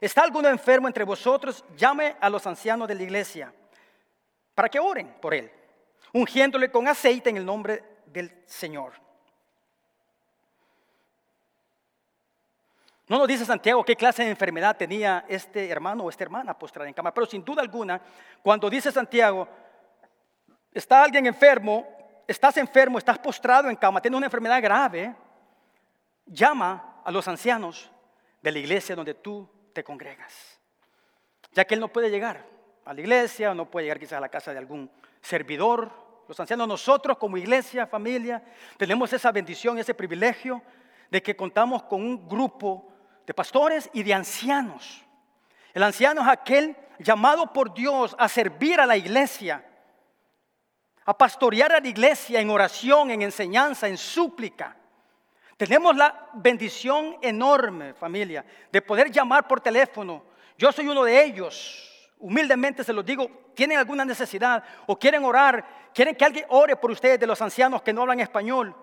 [0.00, 1.64] ¿está alguno enfermo entre vosotros?
[1.76, 3.52] Llame a los ancianos de la iglesia
[4.54, 5.50] para que oren por él,
[6.12, 8.92] ungiéndole con aceite en el nombre del Señor.
[13.12, 16.88] No nos dice Santiago qué clase de enfermedad tenía este hermano o esta hermana postrada
[16.88, 18.00] en cama, pero sin duda alguna,
[18.42, 19.46] cuando dice Santiago,
[20.72, 21.86] está alguien enfermo,
[22.26, 25.14] estás enfermo, estás postrado en cama, tienes una enfermedad grave,
[26.24, 27.90] llama a los ancianos
[28.40, 30.58] de la iglesia donde tú te congregas.
[31.50, 32.46] Ya que él no puede llegar
[32.86, 35.92] a la iglesia no puede llegar quizás a la casa de algún servidor.
[36.28, 38.42] Los ancianos, nosotros como iglesia, familia,
[38.78, 40.62] tenemos esa bendición, ese privilegio
[41.10, 42.88] de que contamos con un grupo
[43.26, 45.02] de pastores y de ancianos.
[45.74, 49.64] El anciano es aquel llamado por Dios a servir a la iglesia,
[51.04, 54.76] a pastorear a la iglesia en oración, en enseñanza, en súplica.
[55.56, 60.24] Tenemos la bendición enorme, familia, de poder llamar por teléfono.
[60.58, 61.88] Yo soy uno de ellos.
[62.18, 66.90] Humildemente se los digo, tienen alguna necesidad o quieren orar, quieren que alguien ore por
[66.90, 68.74] ustedes de los ancianos que no hablan español.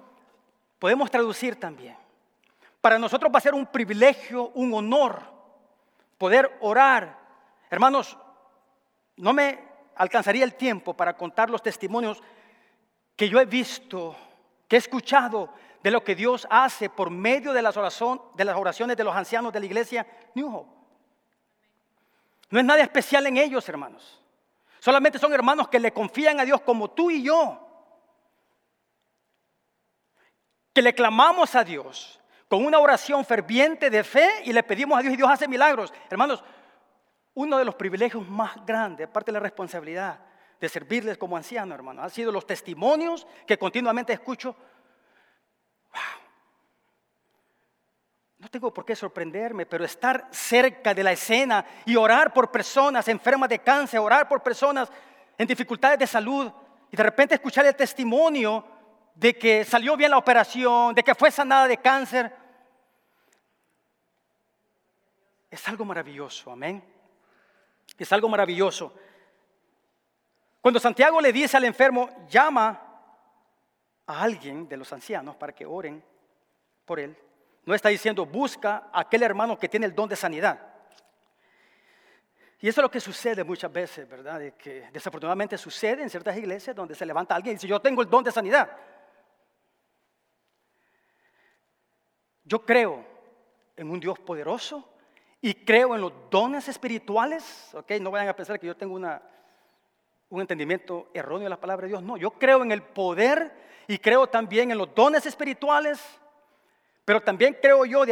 [0.78, 1.96] Podemos traducir también.
[2.82, 5.22] Para nosotros va a ser un privilegio, un honor
[6.18, 7.18] poder orar.
[7.70, 8.18] Hermanos,
[9.18, 9.60] no me
[9.96, 12.22] alcanzaría el tiempo para contar los testimonios
[13.16, 14.16] que yo he visto,
[14.68, 18.96] que he escuchado de lo que Dios hace por medio de las, de las oraciones
[18.96, 20.80] de los ancianos de la iglesia New Hope.
[22.50, 24.22] No es nada especial en ellos, hermanos.
[24.80, 27.66] Solamente son hermanos que le confían a Dios como tú y yo.
[30.74, 32.19] Que le clamamos a Dios
[32.50, 35.94] con una oración ferviente de fe y le pedimos a Dios y Dios hace milagros.
[36.10, 36.44] Hermanos,
[37.36, 40.20] uno de los privilegios más grandes, aparte de la responsabilidad
[40.60, 44.56] de servirles como anciano, hermano, han sido los testimonios que continuamente escucho.
[48.40, 53.08] No tengo por qué sorprenderme, pero estar cerca de la escena y orar por personas
[53.10, 54.90] enfermas de cáncer, orar por personas
[55.38, 56.52] en dificultades de salud
[56.90, 58.66] y de repente escuchar el testimonio
[59.14, 62.39] de que salió bien la operación, de que fue sanada de cáncer.
[65.50, 66.84] Es algo maravilloso, amén.
[67.98, 68.94] Es algo maravilloso.
[70.62, 72.82] Cuando Santiago le dice al enfermo, llama
[74.06, 76.04] a alguien de los ancianos para que oren
[76.86, 77.16] por él.
[77.66, 80.68] No está diciendo busca a aquel hermano que tiene el don de sanidad.
[82.62, 84.54] Y eso es lo que sucede muchas veces, ¿verdad?
[84.54, 88.10] que desafortunadamente sucede en ciertas iglesias donde se levanta alguien y dice, yo tengo el
[88.10, 88.70] don de sanidad.
[92.44, 93.06] Yo creo
[93.78, 94.99] en un Dios poderoso
[95.42, 97.74] y creo en los dones espirituales.
[97.74, 97.92] ¿ok?
[98.02, 102.04] No vayan a pensar que yo tengo un entendimiento erróneo de la palabra de Dios.
[102.04, 103.52] No, yo creo en el poder
[103.88, 106.00] y creo también en los dones espirituales,
[107.06, 108.04] pero también creo yo,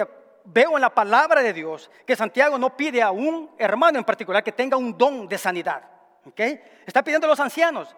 [0.46, 4.44] veo en la palabra de Dios que Santiago no pide a un hermano en particular
[4.44, 5.84] que tenga un don de sanidad.
[6.26, 6.40] ¿ok?
[6.86, 7.96] Está pidiendo a los ancianos.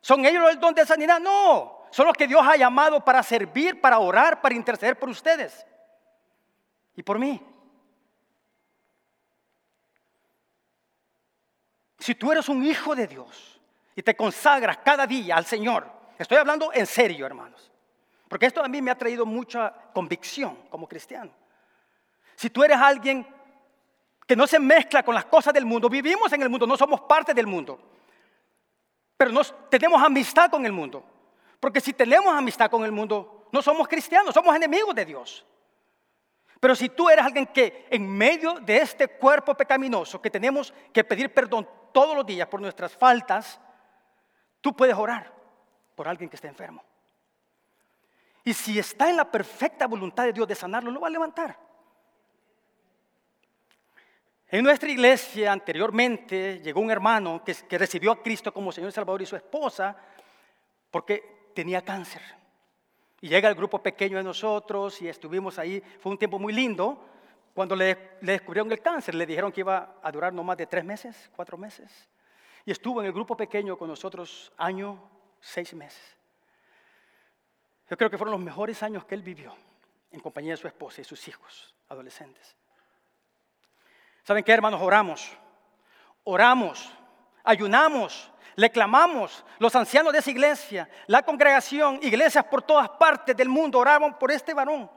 [0.00, 1.20] ¿Son ellos el don de sanidad?
[1.20, 5.66] No, son los que Dios ha llamado para servir, para orar, para interceder por ustedes
[6.96, 7.40] y por mí.
[12.02, 13.60] Si tú eres un hijo de Dios
[13.94, 15.86] y te consagras cada día al Señor,
[16.18, 17.70] estoy hablando en serio, hermanos,
[18.26, 21.30] porque esto a mí me ha traído mucha convicción como cristiano.
[22.34, 23.24] Si tú eres alguien
[24.26, 27.02] que no se mezcla con las cosas del mundo, vivimos en el mundo, no somos
[27.02, 27.78] parte del mundo,
[29.16, 31.04] pero nos, tenemos amistad con el mundo.
[31.60, 35.46] Porque si tenemos amistad con el mundo, no somos cristianos, somos enemigos de Dios.
[36.58, 41.04] Pero si tú eres alguien que en medio de este cuerpo pecaminoso, que tenemos que
[41.04, 43.60] pedir perdón todos los días por nuestras faltas,
[44.60, 45.32] tú puedes orar
[45.94, 46.82] por alguien que esté enfermo.
[48.44, 51.56] Y si está en la perfecta voluntad de Dios de sanarlo, lo va a levantar.
[54.48, 58.92] En nuestra iglesia anteriormente llegó un hermano que, que recibió a Cristo como Señor y
[58.92, 59.96] Salvador y su esposa
[60.90, 62.22] porque tenía cáncer.
[63.20, 65.80] Y llega el grupo pequeño de nosotros y estuvimos ahí.
[66.00, 67.06] Fue un tiempo muy lindo
[67.54, 70.84] cuando le, descubrieron el cáncer, le dijeron que iba a durar no más de tres
[70.84, 72.08] meses, cuatro meses.
[72.64, 74.98] Y estuvo en el grupo pequeño con nosotros año,
[75.40, 76.16] seis meses.
[77.90, 79.54] Yo creo que fueron los mejores años que él vivió
[80.10, 82.56] en compañía de su esposa y sus hijos adolescentes.
[84.22, 84.80] ¿Saben qué, hermanos?
[84.80, 85.36] Oramos,
[86.24, 86.90] oramos,
[87.44, 89.44] ayunamos, le clamamos.
[89.58, 94.30] Los ancianos de esa iglesia, la congregación, iglesias por todas partes del mundo oraban por
[94.30, 94.90] este varón.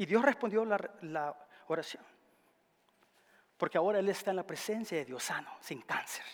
[0.00, 1.36] Y Dios respondió la,
[1.66, 2.02] oración.
[3.58, 6.24] Porque ahora Él está en la presencia de Dios sano, sin cáncer.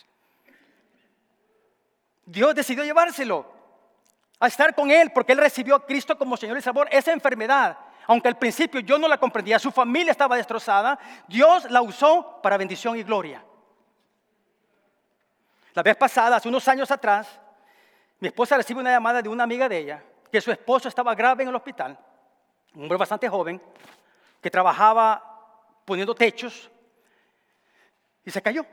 [2.25, 3.45] Dios decidió llevárselo
[4.39, 6.87] a estar con Él porque Él recibió a Cristo como Señor y Salvador.
[6.93, 11.81] Esa enfermedad, aunque al principio yo no la comprendía, su familia estaba destrozada, Dios la
[11.81, 13.43] usó para bendición y gloria.
[15.73, 17.37] La vez pasada, hace unos años atrás,
[18.21, 21.43] mi esposa recibe una llamada de una amiga de ella que su esposo estaba grave
[21.43, 21.99] en el hospital
[22.77, 23.59] un hombre bastante joven,
[24.39, 26.69] que trabajaba poniendo techos,
[28.23, 28.65] y se cayó.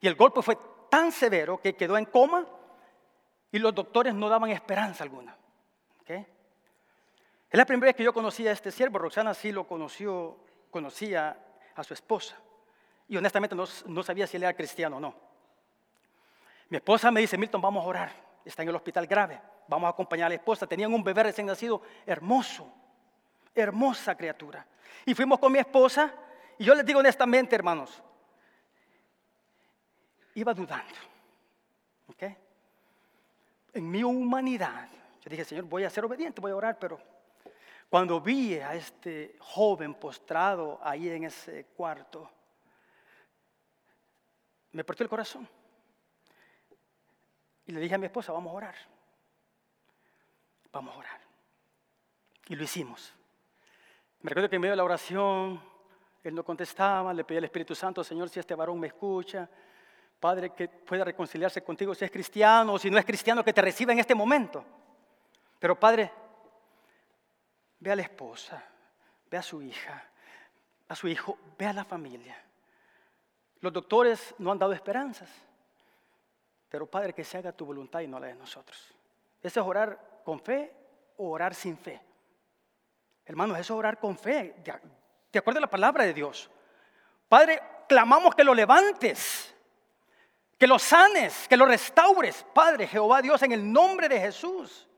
[0.00, 0.56] Y el golpe fue
[0.88, 2.46] tan severo que quedó en coma
[3.50, 5.36] y los doctores no daban esperanza alguna.
[6.06, 10.36] Es la primera vez que yo conocía a este siervo, Roxana sí lo conoció,
[10.72, 11.38] conocía
[11.76, 12.36] a su esposa.
[13.06, 15.14] Y honestamente no, no sabía si él era cristiano o no.
[16.68, 18.12] Mi esposa me dice, Milton, vamos a orar.
[18.44, 19.40] Está en el hospital grave.
[19.68, 20.66] Vamos a acompañar a la esposa.
[20.66, 22.72] Tenían un bebé recién nacido hermoso
[23.54, 24.66] hermosa criatura.
[25.06, 26.12] Y fuimos con mi esposa,
[26.58, 28.02] y yo les digo honestamente, hermanos,
[30.34, 30.94] iba dudando.
[32.08, 32.22] ¿ok?
[33.74, 34.88] En mi humanidad,
[35.22, 37.00] yo dije, Señor, voy a ser obediente, voy a orar, pero
[37.88, 42.30] cuando vi a este joven postrado ahí en ese cuarto,
[44.72, 45.48] me partió el corazón.
[47.66, 48.74] Y le dije a mi esposa, vamos a orar.
[50.72, 51.20] Vamos a orar.
[52.48, 53.14] Y lo hicimos.
[54.24, 55.62] Me recuerdo que en medio de la oración,
[56.22, 59.46] él no contestaba, le pedí al Espíritu Santo, Señor, si este varón me escucha,
[60.18, 63.60] Padre, que pueda reconciliarse contigo si es cristiano o si no es cristiano, que te
[63.60, 64.64] reciba en este momento.
[65.58, 66.10] Pero Padre,
[67.78, 68.64] ve a la esposa,
[69.30, 70.02] ve a su hija,
[70.88, 72.42] a su hijo, ve a la familia.
[73.60, 75.28] Los doctores no han dado esperanzas,
[76.70, 78.90] pero Padre, que se haga tu voluntad y no la de nosotros.
[79.42, 80.74] Eso es orar con fe
[81.18, 82.00] o orar sin fe.
[83.26, 84.54] Hermanos, eso es orar con fe,
[85.32, 86.50] de acuerdo a la palabra de Dios.
[87.28, 89.54] Padre, clamamos que lo levantes,
[90.58, 92.44] que lo sanes, que lo restaures.
[92.54, 94.88] Padre, Jehová Dios, en el nombre de Jesús.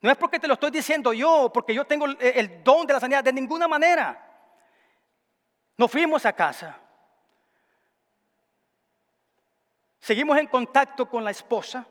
[0.00, 3.00] No es porque te lo estoy diciendo yo, porque yo tengo el don de la
[3.00, 4.24] sanidad, de ninguna manera.
[5.76, 6.78] Nos fuimos a casa.
[9.98, 11.86] Seguimos en contacto con la esposa,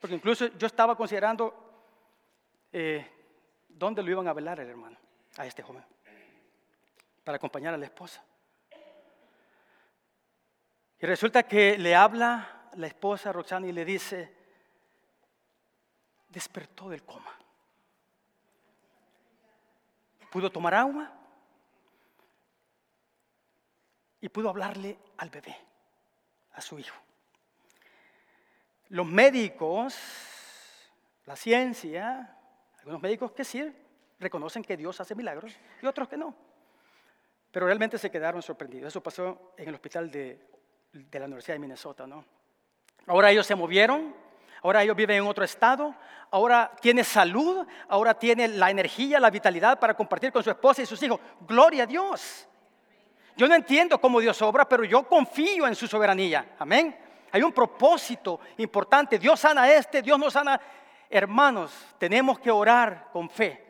[0.00, 1.54] porque incluso yo estaba considerando
[2.72, 3.15] eh,
[3.76, 4.96] ¿dónde lo iban a velar el hermano?
[5.36, 5.84] A este joven.
[7.22, 8.24] Para acompañar a la esposa.
[10.98, 14.34] Y resulta que le habla la esposa Roxana y le dice,
[16.28, 17.32] despertó del coma.
[20.30, 21.12] Pudo tomar agua
[24.20, 25.56] y pudo hablarle al bebé,
[26.52, 26.96] a su hijo.
[28.88, 29.96] Los médicos,
[31.26, 32.35] la ciencia,
[32.86, 33.68] algunos médicos que sí
[34.20, 36.32] reconocen que Dios hace milagros y otros que no.
[37.50, 38.86] Pero realmente se quedaron sorprendidos.
[38.86, 40.40] Eso pasó en el hospital de,
[40.92, 42.24] de la Universidad de Minnesota, ¿no?
[43.08, 44.14] Ahora ellos se movieron,
[44.62, 45.96] ahora ellos viven en otro estado,
[46.30, 50.86] ahora tiene salud, ahora tiene la energía, la vitalidad para compartir con su esposa y
[50.86, 51.18] sus hijos.
[51.40, 52.46] Gloria a Dios.
[53.36, 56.54] Yo no entiendo cómo Dios obra, pero yo confío en su soberanía.
[56.56, 56.96] Amén.
[57.32, 59.18] Hay un propósito importante.
[59.18, 60.60] Dios sana a este, Dios no sana.
[61.08, 63.64] Hermanos, tenemos que orar con fe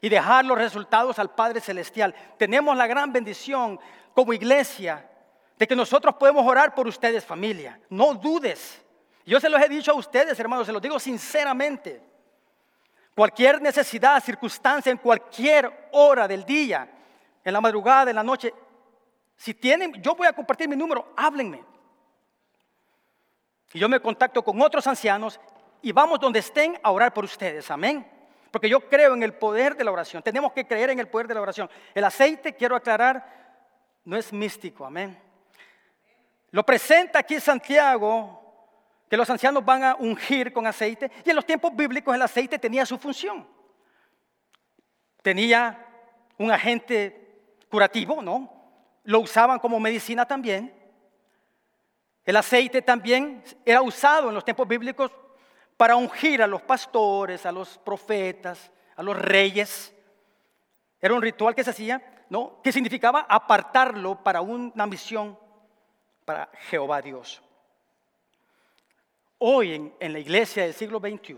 [0.00, 2.14] y dejar los resultados al Padre Celestial.
[2.38, 3.78] Tenemos la gran bendición
[4.14, 5.08] como iglesia
[5.58, 7.80] de que nosotros podemos orar por ustedes, familia.
[7.90, 8.80] No dudes.
[9.26, 12.00] Yo se los he dicho a ustedes, hermanos, se los digo sinceramente.
[13.14, 16.88] Cualquier necesidad, circunstancia, en cualquier hora del día,
[17.44, 18.54] en la madrugada, en la noche,
[19.36, 21.64] si tienen, yo voy a compartir mi número, háblenme.
[23.72, 25.38] Y yo me contacto con otros ancianos
[25.82, 27.70] y vamos donde estén a orar por ustedes.
[27.70, 28.06] Amén.
[28.50, 30.22] Porque yo creo en el poder de la oración.
[30.22, 31.68] Tenemos que creer en el poder de la oración.
[31.94, 33.24] El aceite, quiero aclarar,
[34.04, 34.84] no es místico.
[34.84, 35.20] Amén.
[36.50, 38.42] Lo presenta aquí Santiago,
[39.08, 41.10] que los ancianos van a ungir con aceite.
[41.24, 43.46] Y en los tiempos bíblicos el aceite tenía su función.
[45.22, 45.86] Tenía
[46.38, 48.50] un agente curativo, ¿no?
[49.04, 50.74] Lo usaban como medicina también.
[52.24, 55.10] El aceite también era usado en los tiempos bíblicos
[55.78, 59.94] para ungir a los pastores, a los profetas, a los reyes.
[61.00, 62.60] Era un ritual que se hacía, ¿no?
[62.60, 65.38] Que significaba apartarlo para una misión
[66.24, 67.40] para Jehová Dios.
[69.38, 71.36] Hoy en, la iglesia del siglo XXI,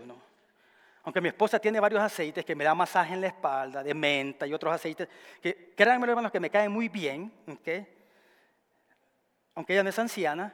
[1.03, 4.47] aunque mi esposa tiene varios aceites que me da masaje en la espalda, de menta
[4.47, 5.07] y otros aceites,
[5.39, 8.01] que créanme hermanos que me caen muy bien, aunque
[9.73, 10.51] ella no es anciana,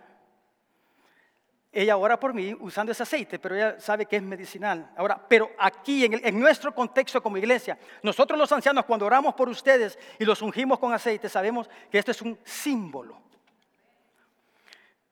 [1.82, 4.90] ella ora por mí usando ese aceite, pero ella sabe que es medicinal.
[4.98, 10.00] Ahora, pero aquí en, nuestro contexto como iglesia, nosotros los ancianos cuando oramos por ustedes
[10.18, 13.22] y los ungimos con aceite, sabemos que esto es un símbolo.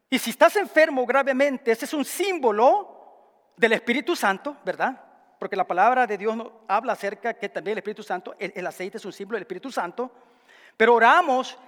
[0.10, 5.00] Y si estás enfermo gravemente, ese es un símbolo del Espíritu Santo, ¿verdad?
[5.38, 6.36] Porque la palabra de Dios
[6.68, 9.72] habla acerca que también el Espíritu Santo, el, el aceite es un símbolo del Espíritu
[9.72, 10.12] Santo,
[10.76, 11.60] pero oramos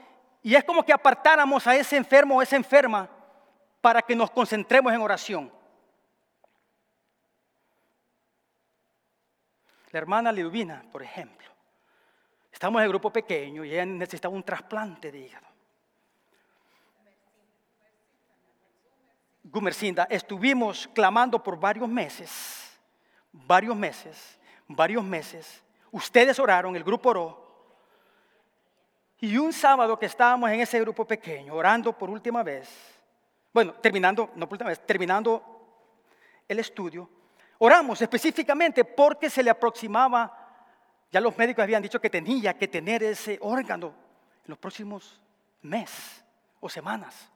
[0.41, 3.09] y es como que apartáramos a ese enfermo o esa enferma
[3.87, 5.49] para que nos concentremos en oración.
[9.91, 11.47] La hermana Liduvina, por ejemplo,
[12.51, 15.47] estamos en el grupo pequeño y ella necesitaba un trasplante de hígado.
[19.45, 22.77] Gumercinda, estuvimos clamando por varios meses,
[23.31, 25.63] varios meses, varios meses.
[25.91, 27.71] Ustedes oraron, el grupo oró.
[29.21, 32.96] Y un sábado que estábamos en ese grupo pequeño, orando por última vez,
[33.57, 35.41] bueno, terminando, no por última vez, terminando
[36.47, 37.09] el estudio,
[37.57, 40.31] oramos específicamente porque se le aproximaba,
[41.11, 45.19] ya los médicos habían dicho que tenía que tener ese órgano en los próximos
[45.63, 46.23] meses
[46.59, 47.31] o semanas.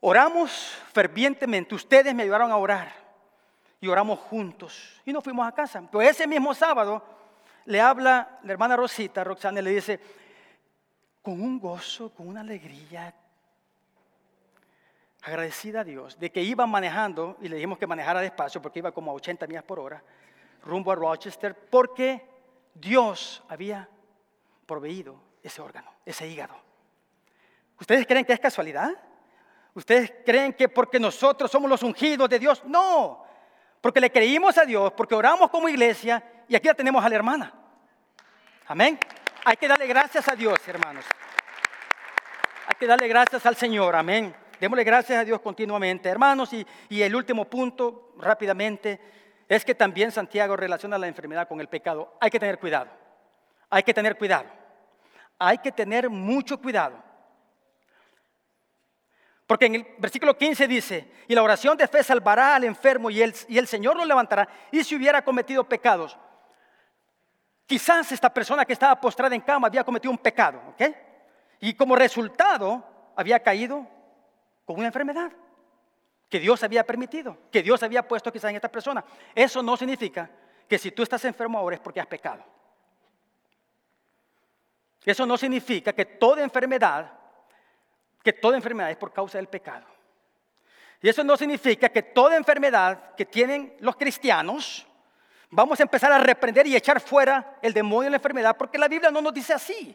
[0.00, 0.50] Oramos
[0.94, 2.90] fervientemente, ustedes me ayudaron a orar
[3.82, 5.86] y oramos juntos y nos fuimos a casa.
[5.92, 7.04] Pero ese mismo sábado
[7.66, 10.00] le habla la hermana Rosita, Roxana, le dice,
[11.20, 13.14] con un gozo, con una alegría
[15.24, 18.92] agradecida a Dios de que iba manejando, y le dijimos que manejara despacio porque iba
[18.92, 20.02] como a 80 millas por hora,
[20.62, 22.26] rumbo a Rochester, porque
[22.74, 23.88] Dios había
[24.66, 26.54] proveído ese órgano, ese hígado.
[27.80, 28.90] ¿Ustedes creen que es casualidad?
[29.72, 32.62] ¿Ustedes creen que porque nosotros somos los ungidos de Dios?
[32.64, 33.24] No,
[33.80, 37.14] porque le creímos a Dios, porque oramos como iglesia y aquí la tenemos a la
[37.14, 37.52] hermana.
[38.66, 38.98] Amén.
[39.44, 41.04] Hay que darle gracias a Dios, hermanos.
[42.66, 43.96] Hay que darle gracias al Señor.
[43.96, 44.43] Amén.
[44.64, 46.08] Démosle gracias a Dios continuamente.
[46.08, 48.98] Hermanos, y, el último punto, rápidamente,
[49.46, 52.16] es que también Santiago relaciona la enfermedad con el pecado.
[52.18, 52.88] Hay que tener cuidado.
[53.68, 54.46] Hay que tener cuidado.
[55.38, 56.96] Hay que tener mucho cuidado.
[59.46, 63.20] Porque en el versículo 15 dice, y la oración de fe salvará al enfermo y
[63.20, 64.48] el, y el Señor lo levantará.
[64.72, 66.16] Y si hubiera cometido pecados,
[67.66, 70.84] quizás esta persona que estaba postrada en cama había cometido un pecado, ¿ok?
[71.60, 73.92] Y como resultado había caído
[74.64, 75.32] con una enfermedad
[76.28, 79.04] que Dios había permitido, que Dios había puesto quizás en esta persona.
[79.34, 80.30] Eso no significa
[80.68, 82.44] que si tú estás enfermo ahora es porque has pecado.
[85.04, 87.12] Eso no significa que toda enfermedad,
[88.22, 89.86] que toda enfermedad es por causa del pecado.
[91.02, 94.86] Y eso no significa que toda enfermedad que tienen los cristianos,
[95.50, 98.88] vamos a empezar a reprender y echar fuera el demonio de la enfermedad, porque la
[98.88, 99.94] Biblia no nos dice así.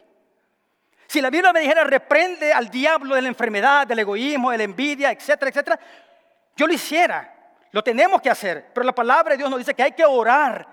[1.10, 4.62] Si la Biblia me dijera reprende al diablo de la enfermedad, del egoísmo, de la
[4.62, 5.80] envidia, etcétera, etcétera,
[6.54, 7.34] yo lo hiciera.
[7.72, 8.70] Lo tenemos que hacer.
[8.72, 10.68] Pero la palabra de Dios nos dice que hay que orar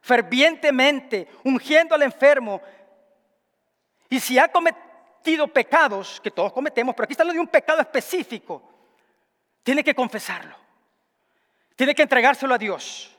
[0.00, 2.62] fervientemente, ungiendo al enfermo.
[4.08, 7.82] Y si ha cometido pecados, que todos cometemos, pero aquí está hablando de un pecado
[7.82, 8.62] específico,
[9.62, 10.56] tiene que confesarlo.
[11.74, 13.14] Tiene que entregárselo a Dios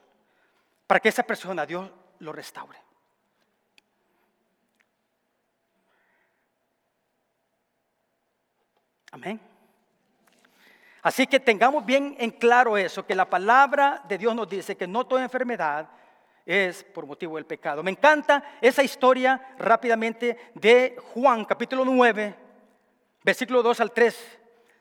[0.88, 1.88] para que esa persona, Dios,
[2.18, 2.86] lo restaure.
[11.01, 14.88] Así que tengamos bien en claro eso, que la palabra de Dios nos dice que
[14.88, 15.89] no toda enfermedad
[16.45, 17.84] es por motivo del pecado.
[17.84, 22.36] Me encanta esa historia rápidamente de Juan capítulo 9,
[23.24, 24.39] versículo 2 al 3,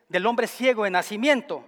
[0.09, 1.65] del hombre ciego de nacimiento.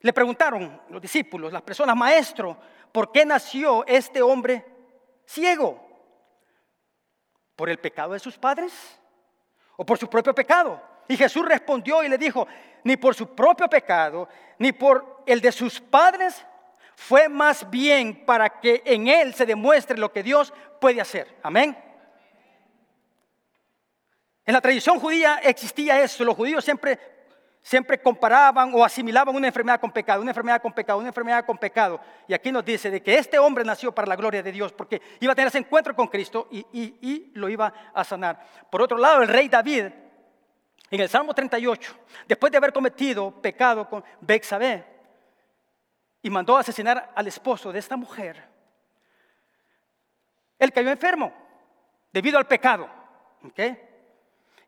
[0.00, 2.58] Le preguntaron los discípulos, las personas, maestro,
[2.90, 4.64] ¿por qué nació este hombre
[5.24, 5.82] ciego?
[7.56, 8.72] ¿Por el pecado de sus padres?
[9.76, 10.91] ¿O por su propio pecado?
[11.12, 12.48] Y Jesús respondió y le dijo,
[12.84, 16.42] ni por su propio pecado, ni por el de sus padres,
[16.96, 21.36] fue más bien para que en él se demuestre lo que Dios puede hacer.
[21.42, 21.76] Amén.
[24.46, 26.98] En la tradición judía existía eso, los judíos siempre
[27.60, 31.58] siempre comparaban o asimilaban una enfermedad con pecado, una enfermedad con pecado, una enfermedad con
[31.58, 32.00] pecado.
[32.26, 35.02] Y aquí nos dice de que este hombre nació para la gloria de Dios porque
[35.20, 38.44] iba a tener ese encuentro con Cristo y, y lo iba a sanar.
[38.70, 39.92] Por otro lado, el rey David
[40.92, 41.96] en el Salmo 38,
[42.28, 44.84] después de haber cometido pecado con Bexabé
[46.20, 48.46] y mandó a asesinar al esposo de esta mujer,
[50.58, 51.32] él cayó enfermo
[52.12, 52.90] debido al pecado.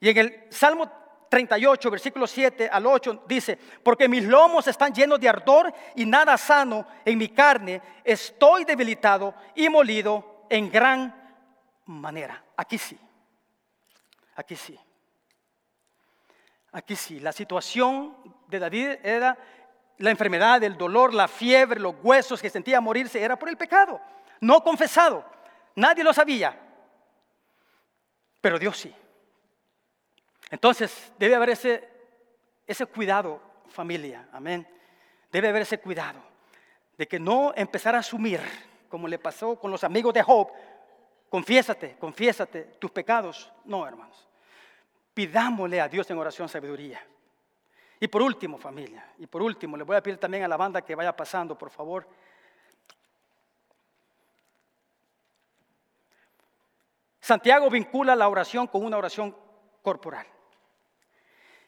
[0.01, 0.91] Y en el Salmo
[1.29, 6.39] 38, versículo 7 al 8 dice, porque mis lomos están llenos de ardor y nada
[6.39, 11.37] sano en mi carne, estoy debilitado y molido en gran
[11.85, 12.43] manera.
[12.57, 12.99] Aquí sí,
[14.37, 14.81] aquí sí.
[16.75, 18.17] Aquí sí, la situación
[18.49, 19.39] de David era
[19.99, 24.01] la enfermedad, el dolor, la fiebre, los huesos que sentía morirse, era por el pecado,
[24.41, 25.25] no confesado.
[25.77, 26.59] Nadie lo sabía,
[28.41, 28.93] pero Dios sí.
[30.51, 31.89] Entonces debe haber ese,
[32.67, 34.67] ese cuidado, familia, amén.
[35.31, 36.21] Debe haber ese cuidado
[36.99, 38.41] de que no empezar a asumir,
[38.89, 40.51] como le pasó con los amigos de Job,
[41.29, 43.53] confiésate, confiésate tus pecados.
[43.65, 44.27] No, hermanos.
[45.15, 47.01] Pidámosle a Dios en oración sabiduría.
[48.01, 50.83] Y por último, familia, y por último, le voy a pedir también a la banda
[50.83, 52.07] que vaya pasando, por favor.
[57.21, 59.35] Santiago vincula la oración con una oración
[59.81, 60.27] corporal.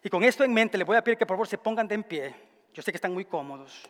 [0.03, 1.95] Y con esto en mente, le voy a pedir que por favor se pongan de
[1.95, 2.35] en pie.
[2.75, 3.89] Yo sé que están muy cómodos.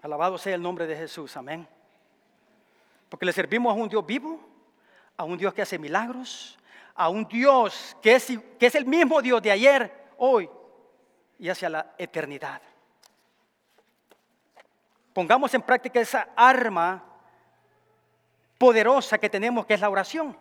[0.00, 1.68] Alabado sea el nombre de Jesús, amén.
[3.08, 4.40] Porque le servimos a un Dios vivo
[5.16, 6.58] a un Dios que hace milagros,
[6.94, 10.48] a un Dios que es, que es el mismo Dios de ayer, hoy
[11.38, 12.60] y hacia la eternidad.
[15.12, 17.02] Pongamos en práctica esa arma
[18.58, 20.36] poderosa que tenemos, que es la oración.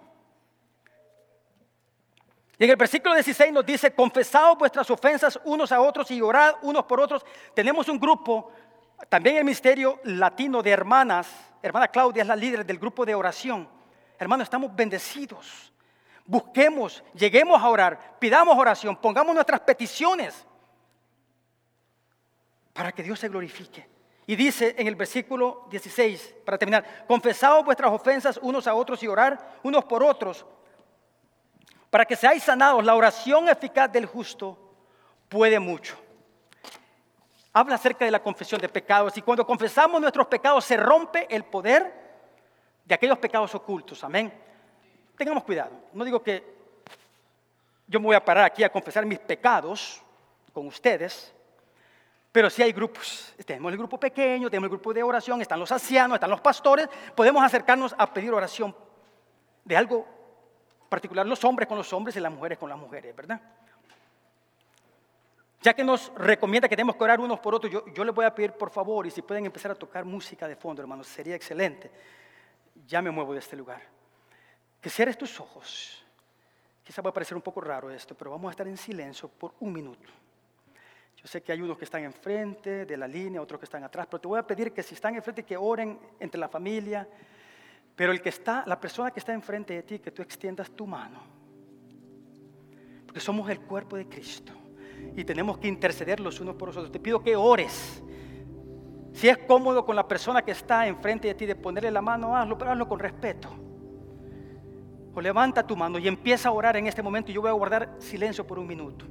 [2.57, 6.55] Y en el versículo 16 nos dice, confesaos vuestras ofensas unos a otros y orad
[6.61, 7.25] unos por otros.
[7.53, 8.51] Tenemos un grupo,
[9.09, 11.27] también el ministerio latino de hermanas.
[11.61, 13.74] Hermana Claudia es la líder del grupo de oración.
[14.17, 15.71] Hermano, estamos bendecidos.
[16.25, 20.45] Busquemos, lleguemos a orar, pidamos oración, pongamos nuestras peticiones
[22.73, 23.87] para que Dios se glorifique.
[24.27, 29.07] Y dice en el versículo 16, para terminar, confesaos vuestras ofensas unos a otros y
[29.07, 30.45] orar unos por otros,
[31.91, 32.83] para que seáis sanados.
[32.83, 34.57] La oración eficaz del justo
[35.29, 35.95] puede mucho.
[37.53, 41.45] Habla acerca de la confesión de pecados y cuando confesamos nuestros pecados se rompe el
[41.45, 42.04] poder
[42.85, 44.03] de aquellos pecados ocultos.
[44.03, 44.31] Amén.
[45.17, 45.71] Tengamos cuidado.
[45.93, 46.55] No digo que
[47.87, 50.01] yo me voy a parar aquí a confesar mis pecados
[50.53, 51.33] con ustedes,
[52.31, 53.33] pero si hay grupos.
[53.45, 56.87] Tenemos el grupo pequeño, tenemos el grupo de oración, están los ancianos, están los pastores.
[57.15, 58.75] Podemos acercarnos a pedir oración
[59.63, 60.05] de algo
[60.89, 63.41] particular, los hombres con los hombres y las mujeres con las mujeres, ¿verdad?
[65.61, 68.25] Ya que nos recomienda que tenemos que orar unos por otros, yo, yo les voy
[68.25, 71.35] a pedir por favor, y si pueden empezar a tocar música de fondo, hermanos, sería
[71.35, 71.89] excelente
[72.87, 73.81] ya me muevo de este lugar.
[74.81, 76.03] Que cierres tus ojos.
[76.83, 79.55] Quizá va a parecer un poco raro esto, pero vamos a estar en silencio por
[79.59, 80.07] un minuto.
[81.17, 84.05] Yo sé que hay unos que están enfrente de la línea, otros que están atrás,
[84.05, 87.07] pero te voy a pedir que si están enfrente, que oren entre la familia.
[87.95, 90.85] Pero el que está, la persona que está enfrente de ti, que tú extiendas tu
[90.85, 91.19] mano.
[93.05, 94.53] Porque somos el cuerpo de Cristo.
[95.15, 96.91] y tenemos que interceder los unos por los otros.
[96.91, 98.03] Te pido que ores.
[99.15, 102.35] Si es cómodo con la persona que está enfrente de ti de ponerle la mano,
[102.35, 103.47] hazlo, pero hazlo con respeto.
[105.13, 107.31] O levanta tu mano y empieza a orar en este momento.
[107.31, 109.05] Yo voy a guardar silencio por un minuto.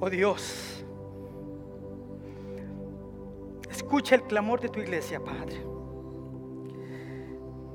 [0.00, 0.84] Oh Dios,
[3.68, 5.60] escucha el clamor de tu iglesia, Padre.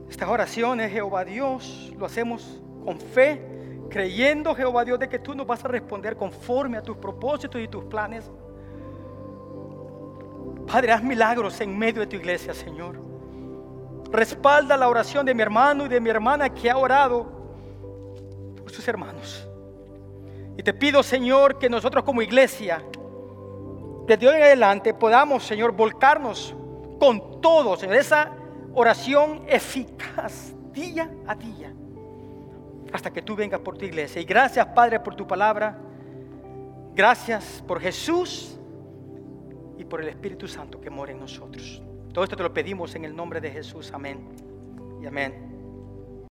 [0.10, 3.42] Estas oraciones, Jehová Dios, lo hacemos con fe,
[3.90, 7.68] creyendo, Jehová Dios, de que tú nos vas a responder conforme a tus propósitos y
[7.68, 8.32] tus planes.
[10.66, 13.02] Padre, haz milagros en medio de tu iglesia, Señor.
[14.12, 17.26] Respalda la oración de mi hermano y de mi hermana que ha orado
[18.62, 19.50] por sus hermanos.
[20.58, 22.84] Y te pido, Señor, que nosotros como iglesia,
[24.06, 26.56] desde hoy en adelante, podamos, Señor, volcarnos
[27.00, 28.32] con todo, Señor, esa
[28.74, 31.74] oración eficaz día a día,
[32.92, 34.22] hasta que tú vengas por tu iglesia.
[34.22, 35.80] Y gracias, Padre, por tu palabra.
[36.96, 38.60] Gracias por Jesús
[39.78, 41.82] y por el Espíritu Santo que mora en nosotros.
[42.14, 43.92] Todo esto te lo pedimos en el nombre de Jesús.
[43.92, 44.20] Amén
[45.02, 45.53] y amén.